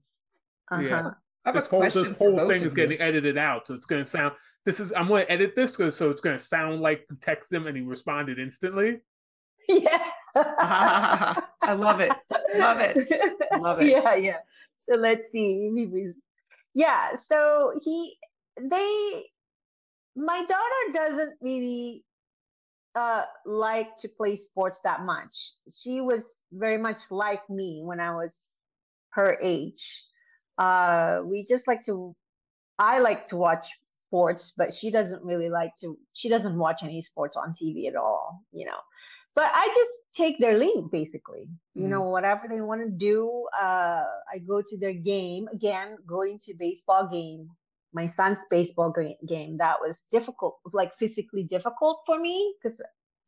[0.70, 0.82] uh-huh.
[0.82, 1.10] Yeah.
[1.44, 3.04] I have this a whole question this whole thing is getting you.
[3.04, 4.34] edited out, so it's going to sound.
[4.64, 7.52] This is I'm going to edit this so it's going to sound like you text
[7.52, 9.00] him and he responded instantly.
[9.68, 10.04] yeah.
[10.36, 12.12] I love it.
[12.54, 13.10] Love it.
[13.60, 13.88] Love it.
[13.88, 14.36] Yeah, yeah.
[14.78, 15.68] So let's see.
[15.72, 16.14] if he was-
[16.74, 18.16] Yeah, so he
[18.60, 19.24] they
[20.14, 22.04] my daughter doesn't really
[22.94, 25.50] uh like to play sports that much.
[25.68, 28.51] She was very much like me when I was
[29.12, 30.02] her age.
[30.58, 32.14] Uh we just like to
[32.78, 33.64] I like to watch
[34.06, 37.96] sports, but she doesn't really like to she doesn't watch any sports on TV at
[37.96, 38.80] all, you know.
[39.34, 41.48] But I just take their lead basically.
[41.74, 45.48] You know, whatever they want to do, uh I go to their game.
[45.52, 47.48] Again, going to baseball game,
[47.94, 48.92] my son's baseball
[49.26, 52.78] game, that was difficult, like physically difficult for me because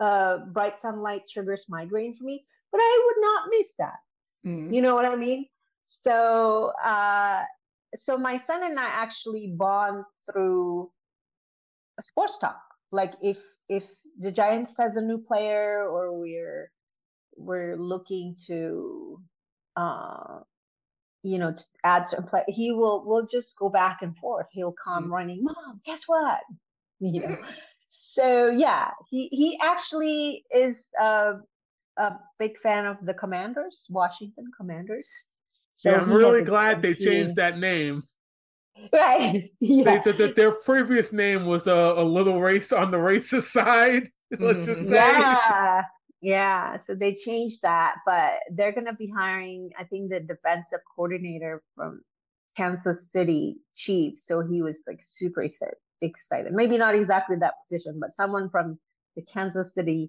[0.01, 3.99] uh bright sunlight triggers migraine for me, but I would not miss that.
[4.47, 4.73] Mm.
[4.75, 5.47] You know what I mean?
[5.85, 7.43] So, uh,
[7.95, 10.91] so my son and I actually bond through
[11.99, 12.61] a sports talk.
[12.93, 13.85] Like if if
[14.19, 16.71] the Giants has a new player or we're
[17.37, 19.21] we're looking to,
[19.77, 20.41] uh,
[21.23, 24.47] you know, to add to play, he will we'll just go back and forth.
[24.53, 25.11] He'll come Mm.
[25.11, 26.41] running, Mom, guess what?
[27.01, 27.37] You know.
[27.89, 31.35] So yeah, he he actually is uh,
[31.99, 35.09] a big fan of the Commanders, Washington Commanders.
[35.77, 38.05] So yeah, I'm really glad they changed that name.
[38.93, 39.51] Right.
[39.61, 39.85] Yeah.
[39.85, 44.09] They, th- th- their previous name was a, a little race on the racist side.
[44.39, 44.89] Let's just Mhm.
[44.89, 44.95] say.
[44.95, 45.83] yeah.
[46.21, 46.77] Yeah.
[46.77, 52.03] So they changed that, but they're gonna be hiring, I think, the defensive coordinator from
[52.57, 54.25] Kansas City Chiefs.
[54.27, 55.75] So he was like super excited.
[56.01, 56.53] Excited.
[56.53, 58.79] Maybe not exactly that position, but someone from
[59.17, 60.09] the Kansas City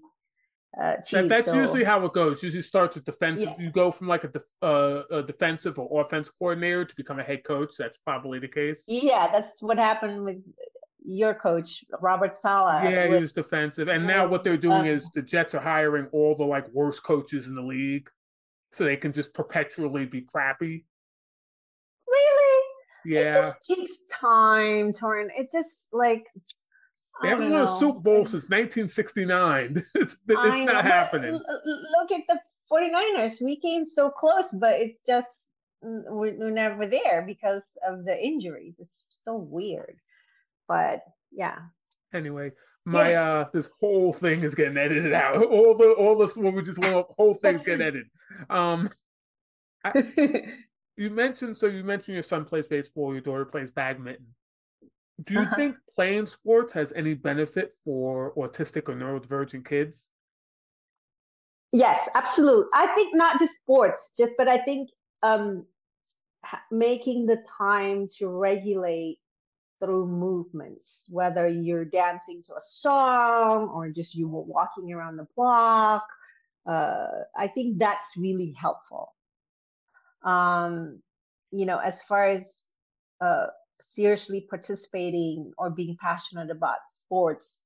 [0.79, 0.95] uh.
[1.11, 2.43] That, that's so- usually how it goes.
[2.43, 3.49] Usually starts with defensive.
[3.57, 3.65] Yeah.
[3.65, 7.23] You go from like a, def, uh, a defensive or offense coordinator to become a
[7.23, 7.75] head coach.
[7.77, 8.85] That's probably the case.
[8.87, 10.37] Yeah, that's what happened with
[11.07, 12.83] your coach, Robert Saleh.
[12.83, 16.07] yeah, he was defensive, and now what they're doing um, is the Jets are hiring
[16.11, 18.09] all the like worst coaches in the league,
[18.73, 20.83] so they can just perpetually be crappy.
[22.07, 22.63] really?
[23.05, 23.19] Yeah.
[23.19, 25.27] It just takes time, Torrin.
[25.37, 26.25] It just like
[27.21, 27.67] they haven't won a.
[27.67, 29.83] Super Bowl since 1969.
[29.95, 31.31] it's it's I know, not happening.
[31.33, 32.39] Look at the
[32.71, 33.41] 49ers.
[33.41, 35.47] We came so close, but it's just
[35.83, 38.77] mm, we're, we're never there because of the injuries.
[38.79, 39.97] It's so weird.
[40.67, 41.57] But yeah.
[42.13, 42.51] Anyway,
[42.85, 45.37] my uh, this whole thing is getting edited out.
[45.45, 48.07] All the all this what we just went up, whole thing's getting edited.
[48.49, 48.89] Um,
[50.97, 54.27] you mentioned so you mentioned your son plays baseball, your daughter plays badminton.
[55.23, 55.55] Do you Uh-huh.
[55.55, 60.09] think playing sports has any benefit for autistic or neurodivergent kids?
[61.71, 62.69] Yes, absolutely.
[62.73, 64.89] I think not just sports, just but I think
[65.23, 65.65] um
[66.71, 69.19] making the time to regulate
[69.79, 75.27] through movements, whether you're dancing to a song or just you were walking around the
[75.35, 76.07] block,
[76.65, 79.13] uh, I think that's really helpful.
[80.23, 81.01] Um,
[81.51, 82.65] you know, as far as
[83.21, 83.47] uh,
[83.79, 87.59] seriously participating or being passionate about sports,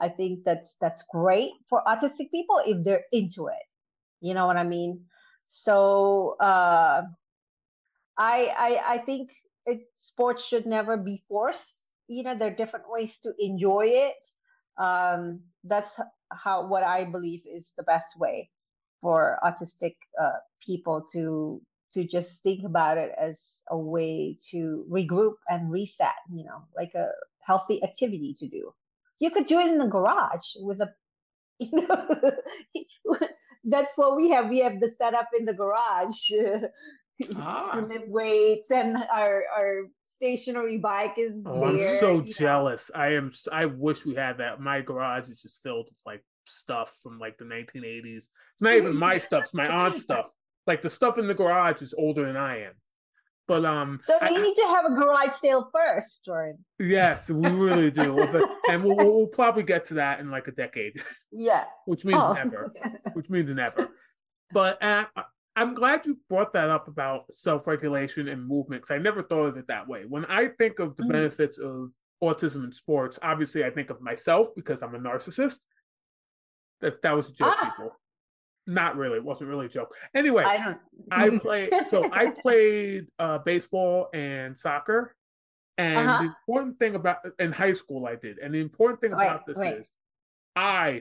[0.00, 3.64] I think that's that's great for autistic people if they're into it.
[4.20, 5.04] You know what I mean?
[5.46, 7.02] So uh,
[8.18, 9.30] I, I I think
[9.66, 11.88] it, sports should never be forced.
[12.08, 14.26] You know, there are different ways to enjoy it.
[14.78, 15.90] Um, that's
[16.32, 18.50] how what I believe is the best way
[19.00, 21.60] for autistic uh, people to
[21.92, 26.14] to just think about it as a way to regroup and reset.
[26.32, 27.08] You know, like a
[27.40, 28.72] healthy activity to do
[29.20, 30.88] you could do it in the garage with a
[31.58, 32.32] you know
[33.64, 36.70] that's what we have we have the setup in the garage to
[37.36, 37.84] Ah.
[37.86, 42.24] lift weights and our our stationary bike is Oh, I'm so you know.
[42.24, 42.90] jealous.
[42.94, 43.30] I am.
[43.52, 44.60] I wish we had that.
[44.60, 48.28] My garage is just filled with like stuff from like the 1980s.
[48.54, 49.44] It's not even my stuff.
[49.44, 50.30] It's my aunt's stuff.
[50.70, 52.74] Like the stuff in the garage is older than I am.
[53.48, 56.64] But um, so we need to have a garage sale first Jordan.
[56.78, 58.20] yes, we really do.
[58.70, 60.92] and we'll, we'll probably get to that in like a decade,
[61.32, 62.32] yeah which means Oh.
[62.34, 62.72] never.
[63.14, 63.88] Which means never.
[64.52, 65.06] But uh,
[65.56, 69.56] I'm glad you brought that up about self-regulation and movement because I never thought of
[69.56, 70.04] it that way.
[70.08, 71.10] When I think of the Mm.
[71.12, 71.90] benefits of
[72.22, 75.58] autism in sports, obviously I think of myself because I'm a narcissist.
[76.82, 77.64] That that was a joke, Ah.
[77.76, 77.99] people.
[78.70, 79.16] Not really.
[79.16, 79.92] It wasn't really a joke.
[80.14, 80.76] Anyway, i
[81.10, 85.16] I played so I played uh, baseball and soccer.
[85.76, 86.18] And Uh-huh.
[86.22, 89.44] the important thing about in high school I did, and the important thing Wait, about
[89.46, 89.78] this wait.
[89.78, 89.90] is
[90.54, 91.00] I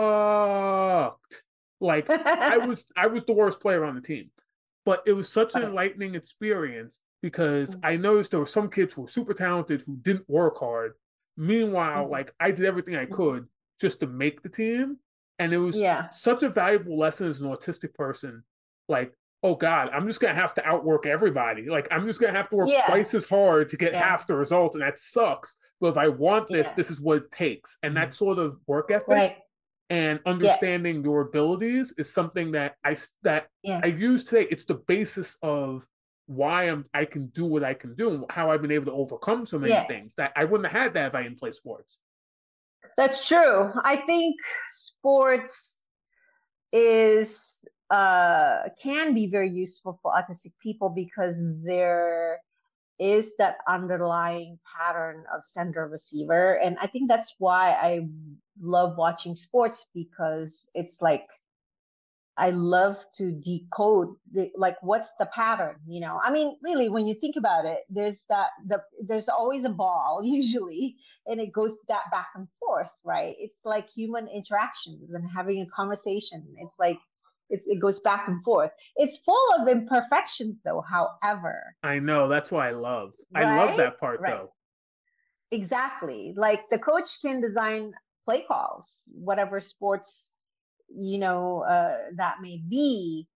[0.00, 1.42] sucked.
[1.80, 4.30] Like I was I was the worst player on the team.
[4.86, 7.80] But it was such an enlightening experience because Mm.
[7.82, 10.94] I noticed there were some kids who were super talented who didn't work hard.
[11.36, 12.10] Meanwhile, Mhm.
[12.10, 13.12] like I did everything I Mhm.
[13.12, 14.98] could just to make the team.
[15.40, 16.08] And it was yeah.
[16.10, 18.44] such a valuable lesson as an autistic person.
[18.88, 21.68] Like, oh God, I'm just gonna have to outwork everybody.
[21.68, 22.86] Like I'm just gonna have to work Yeah.
[22.86, 24.06] twice as hard to get Yeah.
[24.06, 25.56] half the result, and that sucks.
[25.80, 27.78] But if I want this, this is what it takes.
[27.82, 28.24] And that mm-hmm.
[28.24, 29.38] sort of work ethic Right.
[29.88, 33.48] and understanding your abilities is something that I that.
[33.66, 34.46] I use today.
[34.50, 35.86] It's the basis of
[36.26, 38.92] why I'm I can do what I can do and how I've been able to
[38.92, 39.86] overcome so many Yeah.
[39.86, 41.98] things that I wouldn't have had that if I didn't play sports.
[42.96, 43.72] That's true.
[43.84, 44.36] I think
[44.68, 45.82] sports
[46.72, 52.38] is uh can be very useful for autistic people because there
[53.00, 58.06] is that underlying pattern of sender receiver and I think that's why I
[58.60, 61.26] love watching sports because it's like
[62.40, 66.18] I love to decode the like what's the pattern, you know.
[66.24, 70.20] I mean, really, when you think about it, there's that the there's always a ball
[70.24, 73.36] usually, and it goes that back and forth, right?
[73.38, 76.46] It's like human interactions and having a conversation.
[76.58, 76.98] It's like
[77.50, 78.72] it, it goes back and forth.
[78.96, 80.82] It's full of imperfections, though.
[80.82, 83.14] However, I know that's why I love.
[83.34, 84.34] I love that part Right.
[84.34, 84.52] though.
[85.50, 87.92] exactly, like the coach can design
[88.24, 90.28] play calls, whatever sports
[90.96, 93.26] you know uh, that may be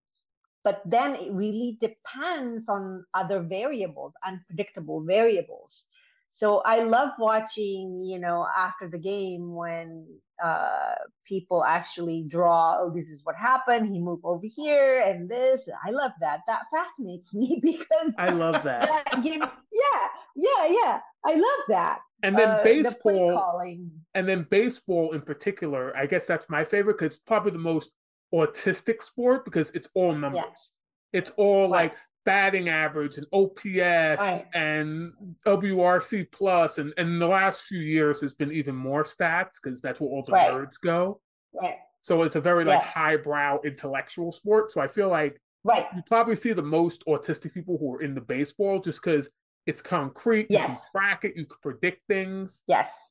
[0.64, 5.84] but then it really depends on other variables unpredictable variables.
[6.28, 10.06] So i love watching you know after the game when
[10.42, 10.94] uh,
[11.24, 13.86] people actually draw oh this is what happened.
[13.94, 15.68] He moved over here and this.
[15.86, 16.40] I love that.
[16.48, 18.88] That fascinates me because I love that.
[18.88, 21.00] that game yeah yeah yeah.
[21.24, 26.06] I love that And then Uh, the baseball calling and then baseball in particular, I
[26.06, 27.90] guess that's my favorite because it's probably the most
[28.32, 30.72] autistic sport because it's all numbers.
[31.12, 31.82] It's all Right.
[31.90, 31.94] like
[32.24, 34.44] batting average and OPS Right.
[34.54, 35.12] and
[35.46, 39.80] WRC plus, and, and in the last few years has been even more stats because
[39.82, 40.50] that's where all the Right.
[40.50, 41.20] nerds go.
[41.52, 42.86] right So it's a very like Yeah.
[42.86, 44.72] highbrow intellectual sport.
[44.72, 48.14] So I feel like right you probably see the most autistic people who are in
[48.14, 49.30] the baseball just because
[49.66, 50.50] it's concrete.
[50.50, 50.90] You can Yes.
[50.90, 51.36] track it.
[51.36, 52.62] You can predict things.
[52.66, 53.08] Yes.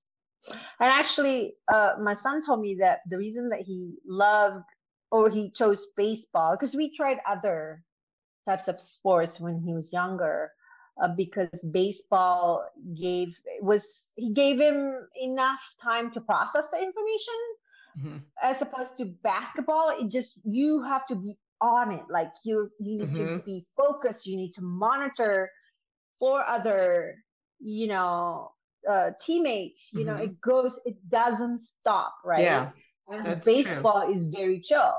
[0.50, 4.66] And actually, uh, my son told me that the reason that he loved
[5.12, 7.84] or he chose baseball, because we tried other
[8.48, 10.52] types of sports when he was younger,
[11.02, 12.66] uh, because baseball
[12.96, 17.34] gave was he gave him enough time to process the information
[17.96, 18.32] Mhm.
[18.42, 22.98] as opposed to basketball it just you have to be on it like you you
[22.98, 23.46] need to Mhm.
[23.46, 25.50] be focused you need to monitor
[26.20, 27.16] for other
[27.60, 28.52] you know
[28.90, 30.24] uh teammates you know Mhm.
[30.26, 32.72] it goes it doesn't stop right Yeah,
[33.10, 33.54] and that's true.
[33.64, 34.94] baseball is very chill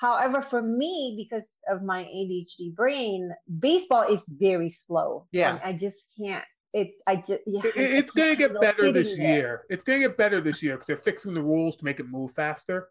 [0.00, 5.50] however for me because of my adhd brain baseball is very slow Yeah.
[5.54, 9.16] and i just can't it i just yeah, It- it's going to get better this
[9.16, 9.26] there.
[9.34, 9.62] year.
[9.70, 12.06] It's going to get better this year because they're fixing the rules to make it
[12.08, 12.88] move faster.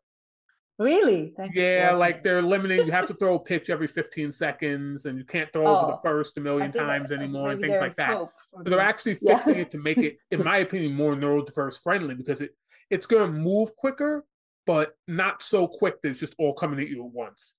[0.79, 2.85] really Thank Yeah, like they're limiting.
[2.85, 5.97] You have to throw a pitch every 15 seconds, and you can't throw over the
[5.97, 8.09] Oh, first a million that- times uh, anymore, and things like that.
[8.17, 8.85] hope for So they're me.
[8.85, 9.37] actually Yeah.
[9.37, 12.55] fixing it to make it, in my opinion, more neurodiverse friendly because it
[12.89, 14.25] it's going to move quicker,
[14.65, 17.55] but not so quick that it's just all coming at you at once.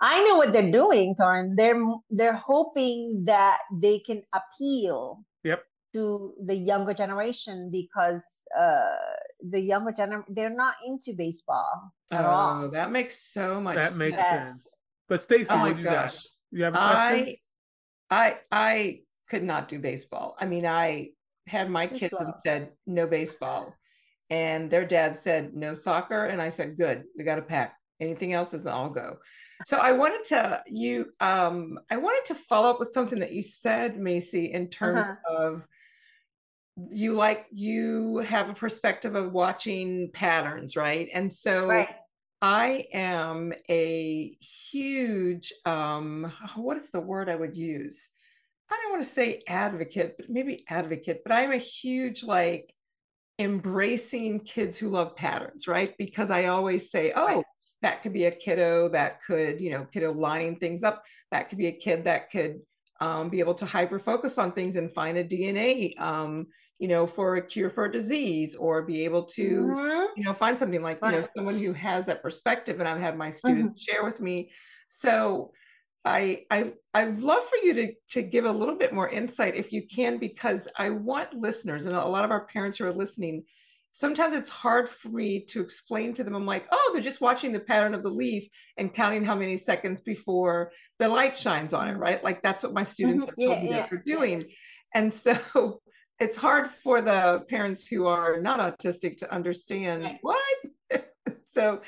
[0.00, 1.54] I know what they're doing, Torrin.
[1.56, 1.80] They're
[2.10, 5.64] they're hoping that they can appeal Yep.
[5.94, 8.24] to the younger generation because
[8.58, 8.96] uh,
[9.50, 12.70] the younger generation they're not into baseball at Oh, all.
[12.70, 14.28] that makes so much That makes Yes.
[14.28, 14.76] sense.
[15.08, 16.06] But Stacy, Oh my do you.
[16.52, 17.36] You have a question?
[18.10, 19.00] I I I
[19.32, 20.36] could not do baseball.
[20.38, 21.12] I mean, I
[21.46, 23.74] had my kids and said no baseball.
[24.28, 26.26] And their dad said no soccer.
[26.26, 27.74] And I said, good, we got a pack.
[27.98, 29.16] Anything else is I'll go.
[29.64, 33.42] So I wanted to you um I wanted to follow up with something that you
[33.42, 35.38] said, Maisie, in terms Uh-huh.
[35.38, 35.66] of
[36.90, 41.08] you like you have a perspective of watching patterns, right?
[41.14, 41.94] And so Right.
[42.42, 44.36] I am a
[44.70, 48.10] huge um what is the word I would use?
[48.72, 52.72] I don't want to say advocate, but maybe advocate, but I'm a huge like
[53.38, 55.94] embracing kids who love patterns, right?
[55.98, 57.44] Because I always say, oh, Right.
[57.82, 61.02] that could be a kiddo that could, you know, kiddo lining things up.
[61.30, 62.60] That could be a kid that could
[63.00, 66.46] um, be able to hyper focus on things and find a DNA, um,
[66.78, 70.06] you know, for a cure for a disease or be able to Mhm.
[70.16, 73.16] you know find something like you know someone who has that perspective and i've had
[73.16, 74.50] my students share with me
[74.88, 75.52] so
[76.04, 79.72] i i i'd love for you to to give a little bit more insight if
[79.72, 83.44] you can because i want listeners and a lot of our parents who are listening
[83.92, 86.34] sometimes it's hard for me to explain to them.
[86.34, 88.48] I'm like, oh, they're just watching the pattern of the leaf
[88.78, 92.24] and counting how many seconds before the light shines on it, right?
[92.24, 93.40] Like that's what my students mm-hmm.
[93.40, 94.40] have told yeah, me yeah, that they're doing.
[94.40, 94.46] Yeah.
[94.94, 95.38] And so
[96.18, 100.18] it's hard for the parents who are not autistic to understand right.
[100.22, 101.06] what.
[101.50, 101.82] so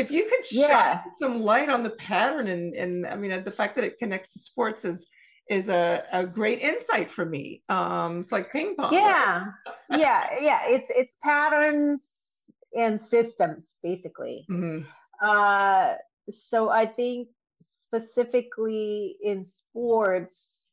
[0.00, 3.76] if you could shine some light on the pattern and and I mean the fact
[3.76, 5.06] that it connects to sports is
[5.48, 7.62] is a, a great insight for me.
[7.68, 8.94] Um, it's like ping pong.
[8.94, 9.46] Yeah,
[9.90, 10.60] yeah, yeah.
[10.64, 14.46] It's it's patterns and systems basically.
[14.48, 14.86] Mm-hmm.
[15.20, 15.94] Uh,
[16.28, 17.28] so I think
[17.58, 20.64] specifically in sports,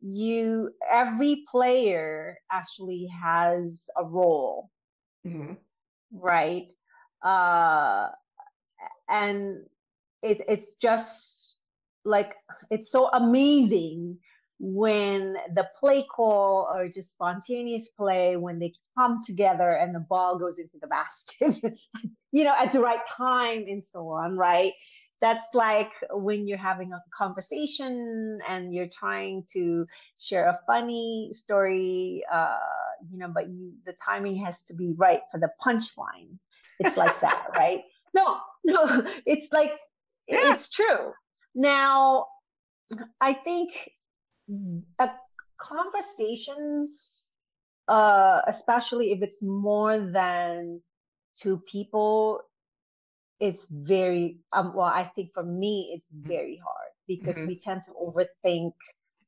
[0.00, 4.70] you every player actually has a role,
[5.26, 5.54] mm-hmm.
[6.12, 6.70] right?
[7.22, 8.08] Uh,
[9.12, 9.58] and
[10.22, 11.54] it, it's just
[12.04, 12.32] like
[12.70, 14.18] it's so amazing
[14.58, 20.38] when the play call or just spontaneous play when they come together and the ball
[20.38, 21.56] goes into the basket
[22.32, 24.72] you know at the right time and so on right?
[25.20, 29.86] That's like when you're having a conversation and you're trying to
[30.18, 32.56] share a funny story uh,
[33.10, 36.38] you know but you the timing has to be right for the punchline.
[36.80, 37.82] It's like that right
[38.14, 39.72] no no it's like
[40.28, 40.52] yeah.
[40.52, 41.12] it's true
[41.54, 42.26] now,
[43.20, 43.90] I think
[44.98, 45.08] uh,
[45.58, 47.28] conversations,
[47.88, 50.80] uh, especially if it's more than
[51.40, 52.40] two people,
[53.40, 54.86] is very um, well.
[54.86, 56.28] I think for me, it's mm-hmm.
[56.28, 57.48] very hard because mm-hmm.
[57.48, 58.72] we tend to overthink.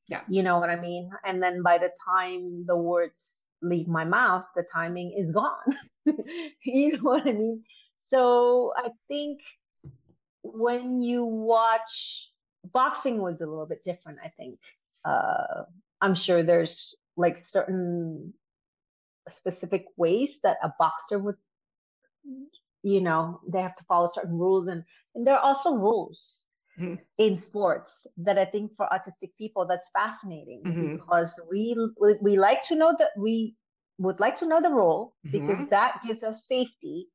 [0.09, 1.11] Yeah, you know what I mean.
[1.25, 5.79] And then by the time the words leave my mouth, the timing is gone.
[6.65, 7.65] you know what I mean?
[7.97, 9.41] So I think
[10.43, 12.31] when you watch
[12.73, 14.59] boxing was a little bit different i think
[15.05, 15.65] uh,
[16.01, 18.33] i'm sure there's like certain
[19.29, 21.37] specific ways that a boxer would
[22.83, 24.85] you know they have to follow certain rules and
[25.15, 26.41] and there are also rules
[26.79, 26.95] mm-hmm.
[27.19, 30.97] in sports that i think for autistic people that's fascinating mm-hmm.
[30.97, 33.55] because we, we we like to know that we
[33.99, 35.47] would like to know the rule mm-hmm.
[35.47, 37.09] because that gives us safety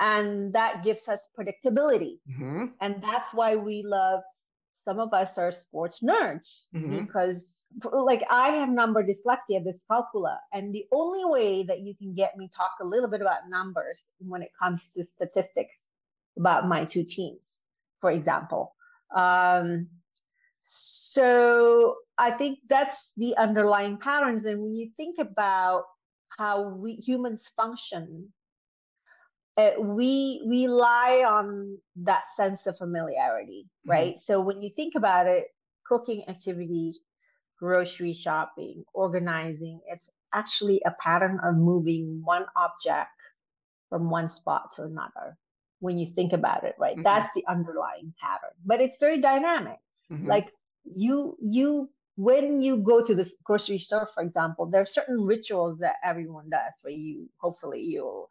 [0.00, 2.66] and that gives us predictability mm-hmm.
[2.80, 4.20] and that's why we love
[4.72, 7.04] some of us are sports nerds mm-hmm.
[7.04, 12.36] because like i have number dyslexia dyscalculia and the only way that you can get
[12.36, 15.88] me talk a little bit about numbers when it comes to statistics
[16.38, 17.58] about my two teams
[18.00, 18.74] for example
[19.14, 19.88] um,
[20.60, 25.84] so i think that's the underlying patterns and when you think about
[26.36, 28.32] how we humans function
[29.58, 33.90] uh, we rely on that sense of familiarity, mm-hmm.
[33.90, 34.12] right?
[34.12, 34.32] Mm-hmm.
[34.32, 35.48] So when you think about it,
[35.84, 37.00] cooking activities,
[37.58, 43.10] grocery shopping, organizing, it's actually a pattern of moving one object
[43.88, 45.36] from one spot to another.
[45.80, 46.94] When you think about it, right?
[46.94, 47.02] Mm-hmm.
[47.02, 48.54] That's the underlying pattern.
[48.64, 49.78] But it's very dynamic.
[50.12, 50.28] Mm-hmm.
[50.28, 50.48] Like
[50.84, 55.78] you you when you go to the grocery store, for example, there are certain rituals
[55.78, 58.28] that everyone does where you hopefully you'll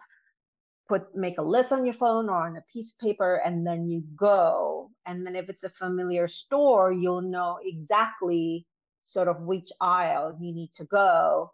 [0.87, 3.87] put make a list on your phone or on a piece of paper and then
[3.87, 8.65] you go and then if it's a familiar store you'll know exactly
[9.03, 11.51] sort of which aisle you need to go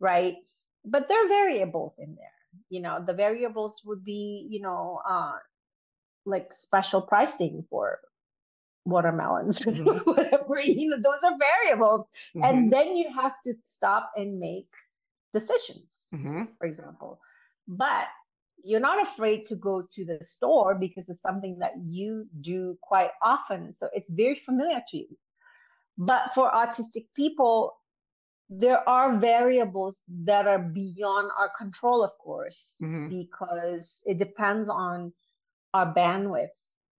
[0.00, 0.36] right
[0.84, 5.36] but there are variables in there you know the variables would be you know uh
[6.26, 7.98] like special pricing for
[8.84, 10.10] watermelons mm-hmm.
[10.10, 12.44] whatever you know those are variables mm-hmm.
[12.44, 14.68] and then you have to stop and make
[15.32, 16.44] decisions mm-hmm.
[16.58, 17.20] for example
[17.68, 18.08] but
[18.64, 23.10] you're not afraid to go to the store because it's something that you do quite
[23.22, 23.72] often.
[23.72, 25.06] So it's very familiar to you.
[25.98, 27.74] But for autistic people,
[28.48, 33.08] there are variables that are beyond our control, of course, mm-hmm.
[33.08, 35.12] because it depends on
[35.74, 36.48] our bandwidth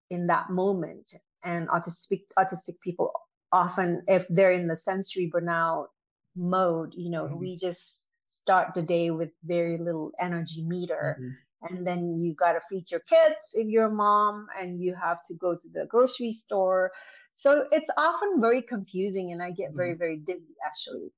[0.10, 1.10] in that moment.
[1.44, 3.12] And autistic autistic people
[3.52, 5.88] often, if they're in the sensory burnout
[6.36, 7.40] mode, you know, mm-hmm.
[7.40, 11.18] we just start the day with very little energy meter.
[11.20, 11.32] Mm-hmm
[11.64, 15.18] and then you got to feed your kids if you're a mom and you have
[15.28, 16.92] to go to the grocery store
[17.34, 20.00] so it's often very confusing and i get very mm-hmm.
[20.00, 21.12] very dizzy actually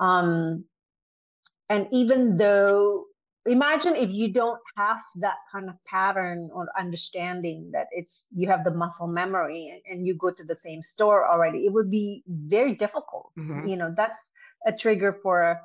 [0.00, 0.64] um,
[1.68, 3.04] and even though
[3.46, 8.64] imagine if you don't have that kind of pattern or understanding that it's you have
[8.64, 12.74] the muscle memory and, you go to the same store already it would be very
[12.74, 13.66] difficult mm-hmm.
[13.66, 14.18] you know that's
[14.66, 15.60] a trigger for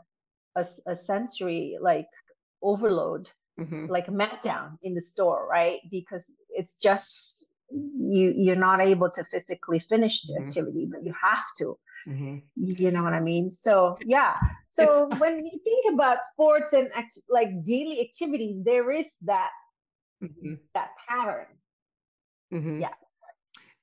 [0.56, 2.08] a, a sensory like
[2.62, 3.28] overload
[3.60, 3.88] mm-hmm.
[3.88, 5.80] like a meltdown in the store, right?
[5.90, 10.48] Because it's just you you're not able to physically finish the mm-hmm.
[10.48, 11.78] activity, but you have to.
[12.08, 12.38] Mm-hmm.
[12.56, 13.50] You know what I mean?
[13.50, 14.36] So yeah.
[14.68, 19.52] So it's, when you think about sports and act- like daily activities, there is that
[20.22, 20.56] mm-hmm.
[20.74, 21.48] that pattern.
[22.54, 22.80] Mm-hmm.
[22.82, 22.94] Yeah.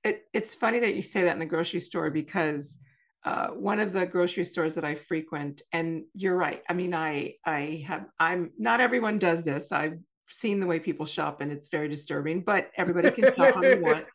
[0.05, 2.79] It, it's funny that you say that in the grocery store because
[3.25, 6.63] uh, one of the grocery stores that I frequent, and you're right.
[6.69, 9.73] I mean, I I have I'm not everyone does this.
[9.73, 9.99] I've
[10.29, 12.43] seen the way people shop, and it's very disturbing.
[12.43, 14.07] But everybody can shop how they want.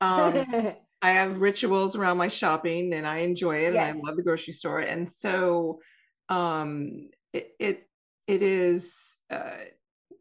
[0.00, 3.90] Um, I have rituals around my shopping, and I enjoy it, yes.
[3.90, 4.80] and I love the grocery store.
[4.80, 5.80] And so,
[6.28, 7.88] um, it it,
[8.28, 9.64] it is uh,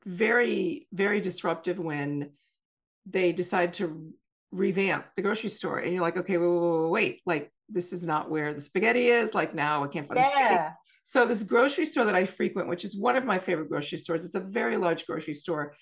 [0.05, 2.31] very very disruptive when
[3.05, 4.11] they decide to
[4.53, 8.29] revamp the grocery store, and you're like, okay, wait, wait, wait, like this is not
[8.29, 9.33] where the spaghetti is.
[9.33, 10.29] Like now I can't find yeah.
[10.29, 10.73] the spaghetti.
[11.05, 14.23] So this grocery store that I frequent, which is one of my favorite grocery stores,
[14.23, 15.75] it's a very large grocery store.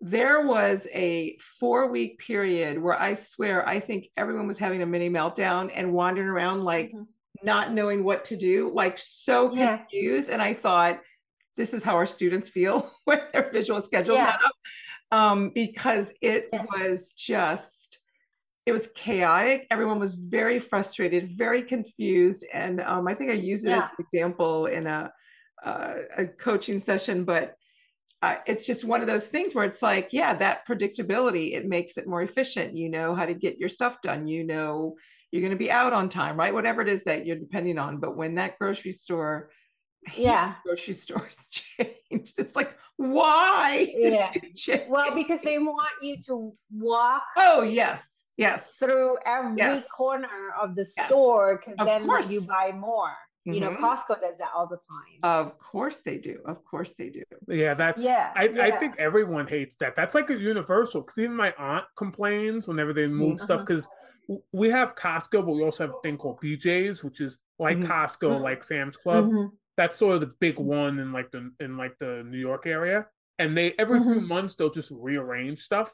[0.00, 4.86] There was a four week period where I swear I think everyone was having a
[4.86, 7.04] mini meltdown and wandering around like mm-hmm.
[7.42, 9.78] not knowing what to do, like so yeah.
[9.78, 10.28] confused.
[10.28, 11.00] And I thought,
[11.56, 14.36] this is how our students feel when their visual schedules yeah.
[14.44, 14.52] up.
[15.12, 16.64] Um, because it yeah.
[16.64, 17.95] was just
[18.66, 19.66] it was chaotic.
[19.70, 22.44] Everyone was very frustrated, very confused.
[22.52, 23.84] And um, I think I used it yeah.
[23.84, 25.10] as an example in a,
[25.64, 27.54] uh, a coaching session, but
[28.22, 31.96] uh, it's just one of those things where it's like, yeah, that predictability, it makes
[31.96, 32.76] it more efficient.
[32.76, 34.26] You know how to get your stuff done.
[34.26, 34.96] You know,
[35.30, 36.52] you're going to be out on time, right?
[36.52, 37.98] Whatever it is that you're depending on.
[37.98, 39.50] But when that grocery store
[40.16, 44.32] yeah grocery stores changed it's like why yeah
[44.88, 49.84] well because they want you to walk oh yes yes through every yes.
[49.94, 50.28] corner
[50.60, 51.86] of the store because yes.
[51.86, 52.30] then course.
[52.30, 53.52] you buy more mm-hmm.
[53.52, 53.84] you know mm-hmm.
[53.84, 57.74] costco does that all the time of course they do of course they do yeah
[57.74, 58.64] that's yeah i, yeah.
[58.64, 62.94] I think everyone hates that that's like a universal because even my aunt complains whenever
[62.94, 63.44] they move mm-hmm.
[63.44, 63.86] stuff because
[64.52, 67.90] we have Costco, but we also have a thing called BJ's, which is like mm-hmm.
[67.90, 68.42] Costco, mm-hmm.
[68.42, 69.30] like Sam's Club.
[69.76, 72.66] Mm-hmm that's sort of the big one in like the in like the New York
[72.66, 73.06] area.
[73.38, 74.12] And they every mm-hmm.
[74.12, 75.92] few months they'll just rearrange stuff.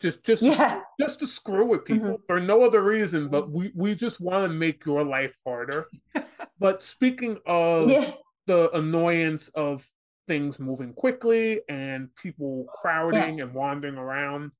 [0.00, 0.80] Just just yeah.
[1.00, 2.22] just to screw with people mm-hmm.
[2.26, 5.88] for no other reason, but we we just want to make your life harder.
[6.58, 8.12] but speaking of yeah.
[8.46, 9.86] the annoyance of
[10.28, 13.44] things moving quickly and people crowding yeah.
[13.44, 14.52] and wandering around.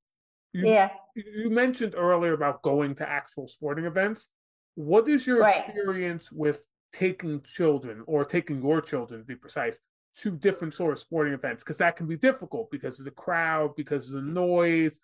[0.51, 0.89] You, yeah.
[1.15, 4.27] You mentioned earlier about going to actual sporting events.
[4.75, 5.63] What is your right.
[5.65, 6.61] experience with
[6.93, 9.79] taking children or taking your children to be precise
[10.15, 13.75] to different sort of sporting events because that can be difficult because of the crowd
[13.75, 14.99] because of the noise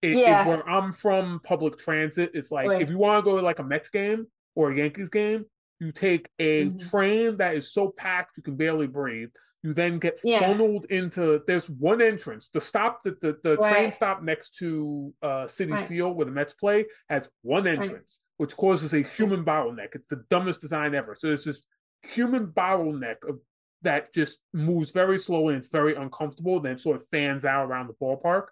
[0.00, 0.42] it, yeah.
[0.42, 2.82] It, where i'm from public transit it's like right.
[2.82, 5.44] if you want to go to like a mets game or a yankees game
[5.80, 6.88] you take a mm-hmm.
[6.88, 9.28] train that is so packed you can barely breathe
[9.62, 10.40] you then get yeah.
[10.40, 13.72] funneled into there's one entrance the stop that the, the right.
[13.72, 15.88] train stop next to uh Citi right.
[15.88, 19.94] field where the mets play has one entrance which causes a human bottleneck.
[19.94, 21.14] It's the dumbest design ever.
[21.14, 21.62] So there's this
[22.02, 23.38] human bottleneck of
[23.82, 27.88] that just moves very slowly and it's very uncomfortable, then sort of fans out around
[27.88, 28.46] the ballpark.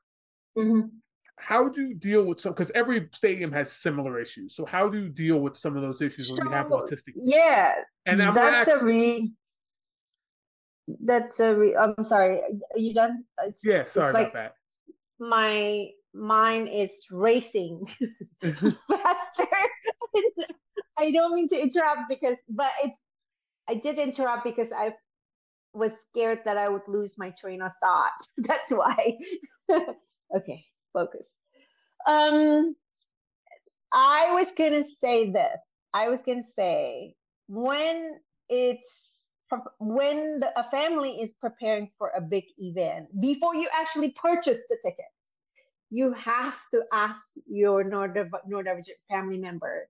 [0.57, 0.89] Mm-hmm.
[1.37, 2.53] How do you deal with some?
[2.53, 4.55] Because every stadium has similar issues.
[4.55, 7.14] So how do you deal with some of those issues so, when you have autistic?
[7.16, 7.74] Yeah,
[8.07, 9.33] and I'm that's a re.
[11.01, 11.74] That's a re.
[11.74, 12.41] I'm sorry.
[12.43, 13.24] Are you done?
[13.45, 14.55] It's, yeah, sorry about like that.
[15.18, 17.85] My mine is racing
[18.43, 19.47] faster.
[20.99, 22.93] I don't mean to interrupt because, but it,
[23.69, 24.95] I did interrupt because I
[25.73, 28.13] was scared that I would lose my train of thought.
[28.39, 29.19] That's why.
[30.37, 31.35] okay, focus.
[32.07, 32.75] Um,
[33.93, 35.61] I was gonna say this.
[35.95, 37.15] I was gonna say
[37.49, 38.15] when
[38.49, 39.25] it's
[39.79, 44.79] when the, a family is preparing for a big event before you actually purchase the
[44.83, 45.05] ticket
[45.93, 49.87] you have to ask your neurodivergent family member,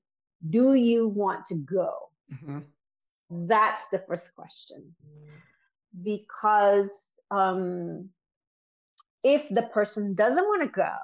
[0.46, 1.92] do you want to go?
[2.32, 2.58] Mm-hmm.
[3.46, 4.94] That's the first question.
[6.02, 6.90] Because
[7.30, 8.10] um,
[9.22, 10.96] if the person doesn't want to go,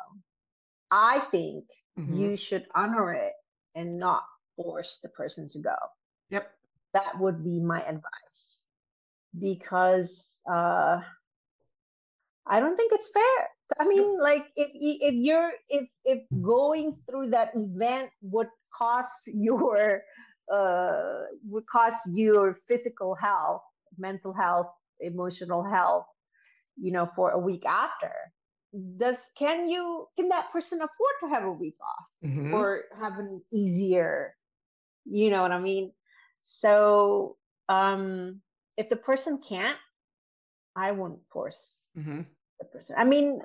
[0.90, 1.64] I think
[1.98, 2.16] mm-hmm.
[2.16, 3.32] you should honor it
[3.74, 4.24] and not
[4.56, 5.76] force the person to go.
[6.30, 6.50] Yep.
[6.94, 8.60] That would be my advice.
[9.38, 11.00] Because uh,
[12.46, 13.48] I don't think it's fair.
[13.78, 18.48] I mean, like if if you're if if going through that event would
[18.78, 20.02] cost your
[20.52, 23.62] uh would cost your physical health,
[23.98, 24.68] mental health,
[25.00, 26.06] emotional health,
[26.76, 28.12] you know, for a week after,
[28.96, 32.54] does can you can that person afford to have a week off mm-hmm.
[32.54, 34.34] or have an easier,
[35.04, 35.92] you know what I mean?
[36.42, 37.36] So
[37.68, 38.40] um
[38.76, 39.76] if the person can't,
[40.76, 41.88] I won't force.
[41.98, 42.22] Mm-hmm
[42.58, 42.94] the person.
[42.98, 43.40] I mean,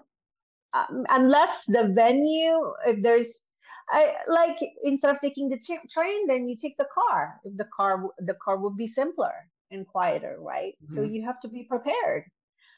[0.74, 3.42] um, unless the venue, if there's,
[3.90, 7.40] I like instead of taking the tra- train, then you take the car.
[7.44, 9.34] The car, the car would be simpler
[9.72, 10.74] and quieter, right?
[10.84, 10.96] Mm-hmm.
[10.96, 12.26] So you have to be prepared.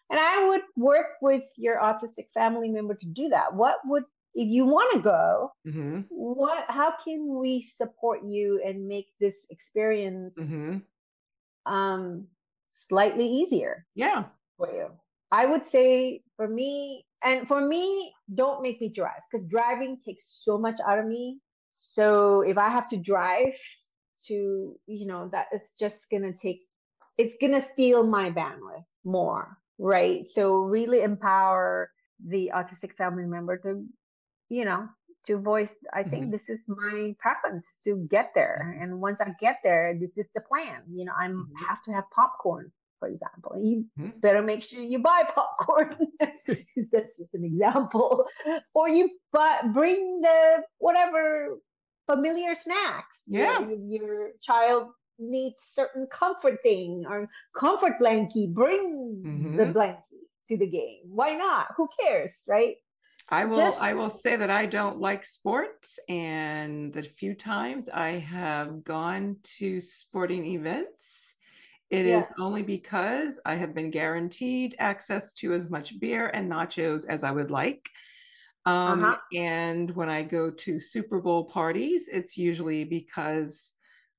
[0.09, 3.53] And I would work with your autistic family member to do that.
[3.53, 4.03] What would
[4.35, 6.01] if you want to go mm-hmm.
[6.09, 10.77] what how can we support you and make this experience mm-hmm.
[11.73, 12.27] um
[12.67, 14.25] slightly easier yeah
[14.57, 14.91] for you
[15.39, 20.25] i would say for me and for me don't make me drive because driving takes
[20.45, 21.23] so much out of me
[21.71, 23.55] so if i have to drive
[24.27, 24.37] to
[24.87, 26.61] you know that it's just gonna take
[27.17, 31.89] it's gonna steal my bandwidth more right so really empower
[32.27, 33.85] the autistic family member to
[34.49, 34.87] you know,
[35.27, 36.31] to voice, I think mm-hmm.
[36.31, 38.67] this is my preference to get there.
[38.67, 38.83] Mm-hmm.
[38.83, 40.81] And once I get there, this is the plan.
[40.91, 41.65] You know, I mm-hmm.
[41.67, 42.71] have to have popcorn,
[43.05, 43.53] for example.
[43.61, 44.19] You mm-hmm.
[44.19, 45.95] better make sure you buy popcorn.
[46.47, 48.25] this is an example.
[48.73, 51.57] Or you but bring the whatever
[52.07, 53.21] familiar snacks.
[53.27, 53.59] Yeah.
[53.59, 54.89] Your, your child
[55.19, 58.51] needs certain comforting or comfort blankie.
[58.51, 59.21] Bring
[59.57, 59.77] the mm-hmm.
[59.77, 61.01] blankie to the game.
[61.05, 61.67] Why not?
[61.77, 62.75] Who cares, right?
[63.29, 67.89] I will Just, I will say that I don't like sports and the few times
[67.89, 71.34] I have gone to sporting events
[71.89, 72.19] it yeah.
[72.19, 77.23] is only because I have been guaranteed access to as much beer and nachos as
[77.23, 77.89] I would like.
[78.65, 79.17] Um, uh-huh.
[79.35, 83.75] And when I go to Super Bowl parties, it's usually because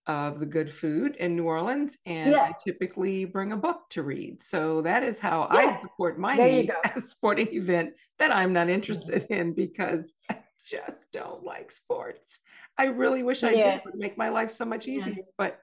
[0.07, 2.43] of the good food in New Orleans, and yeah.
[2.43, 4.41] I typically bring a book to read.
[4.41, 5.59] So that is how yeah.
[5.59, 10.39] I support my need at a sporting event that I'm not interested in because I
[10.65, 12.39] just don't like sports.
[12.79, 13.71] I really wish I yeah.
[13.73, 15.59] did would make my life so much easier, but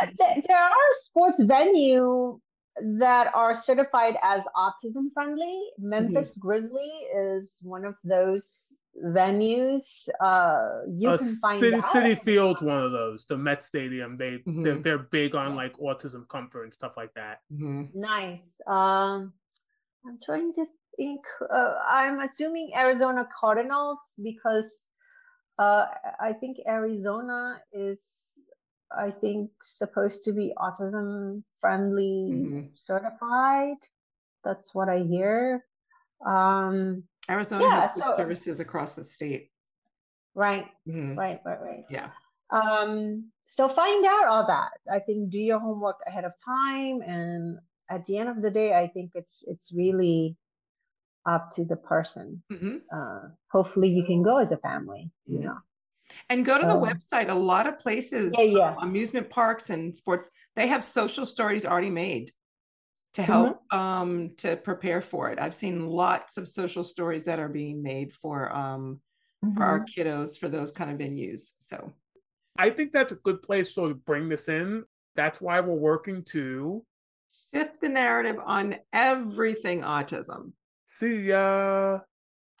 [0.00, 2.38] just but there are sports venue
[2.98, 5.60] that are certified as autism friendly.
[5.78, 6.40] Memphis mm-hmm.
[6.40, 8.74] Grizzly is one of those
[9.04, 14.38] venues uh you can find Citi, Citi Field's one of those the met stadium they
[14.38, 14.62] mm-hmm.
[14.62, 17.84] they're, they're, big on like autism comfort and stuff like that mm-hmm.
[17.94, 19.32] nice um
[20.06, 20.64] i'm trying to
[20.96, 21.20] think
[21.50, 24.84] uh, i'm assuming arizona cardinals because
[25.58, 25.86] uh
[26.20, 28.40] i think arizona is
[28.96, 32.60] i think supposed to be autism friendly mm-hmm.
[32.72, 33.76] certified
[34.44, 35.64] that's what i hear
[36.26, 39.50] um Arizona yeah, has so, services across the state.
[40.34, 41.18] Right, mm-hmm.
[41.18, 41.84] right, right, right.
[41.90, 42.10] Yeah.
[42.50, 44.70] Um, so find out all that.
[44.90, 47.58] I think do your homework ahead of time, and
[47.90, 50.36] at the end of the day, I think it's it's really
[51.26, 52.42] up to the person.
[52.50, 52.76] Mm-hmm.
[52.90, 55.10] Uh, hopefully, you can go as a family.
[55.26, 55.58] You know.
[56.30, 57.30] And go to the website.
[57.30, 58.74] A lot of places, yeah, yeah.
[58.80, 62.32] amusement parks and sports, they have social stories already made
[63.14, 63.78] to help mm-hmm.
[63.78, 65.38] um, to prepare for it.
[65.38, 69.00] I've seen lots of social stories that are being made for um,
[69.44, 69.56] mm-hmm.
[69.56, 70.00] for our mm-hmm.
[70.00, 71.52] kiddos for those kind of venues.
[71.58, 71.92] So
[72.58, 74.84] I think that's a good place to bring this in.
[75.16, 76.84] That's why we're working to
[77.54, 80.52] shift the narrative on everything autism.
[80.88, 82.00] See ya.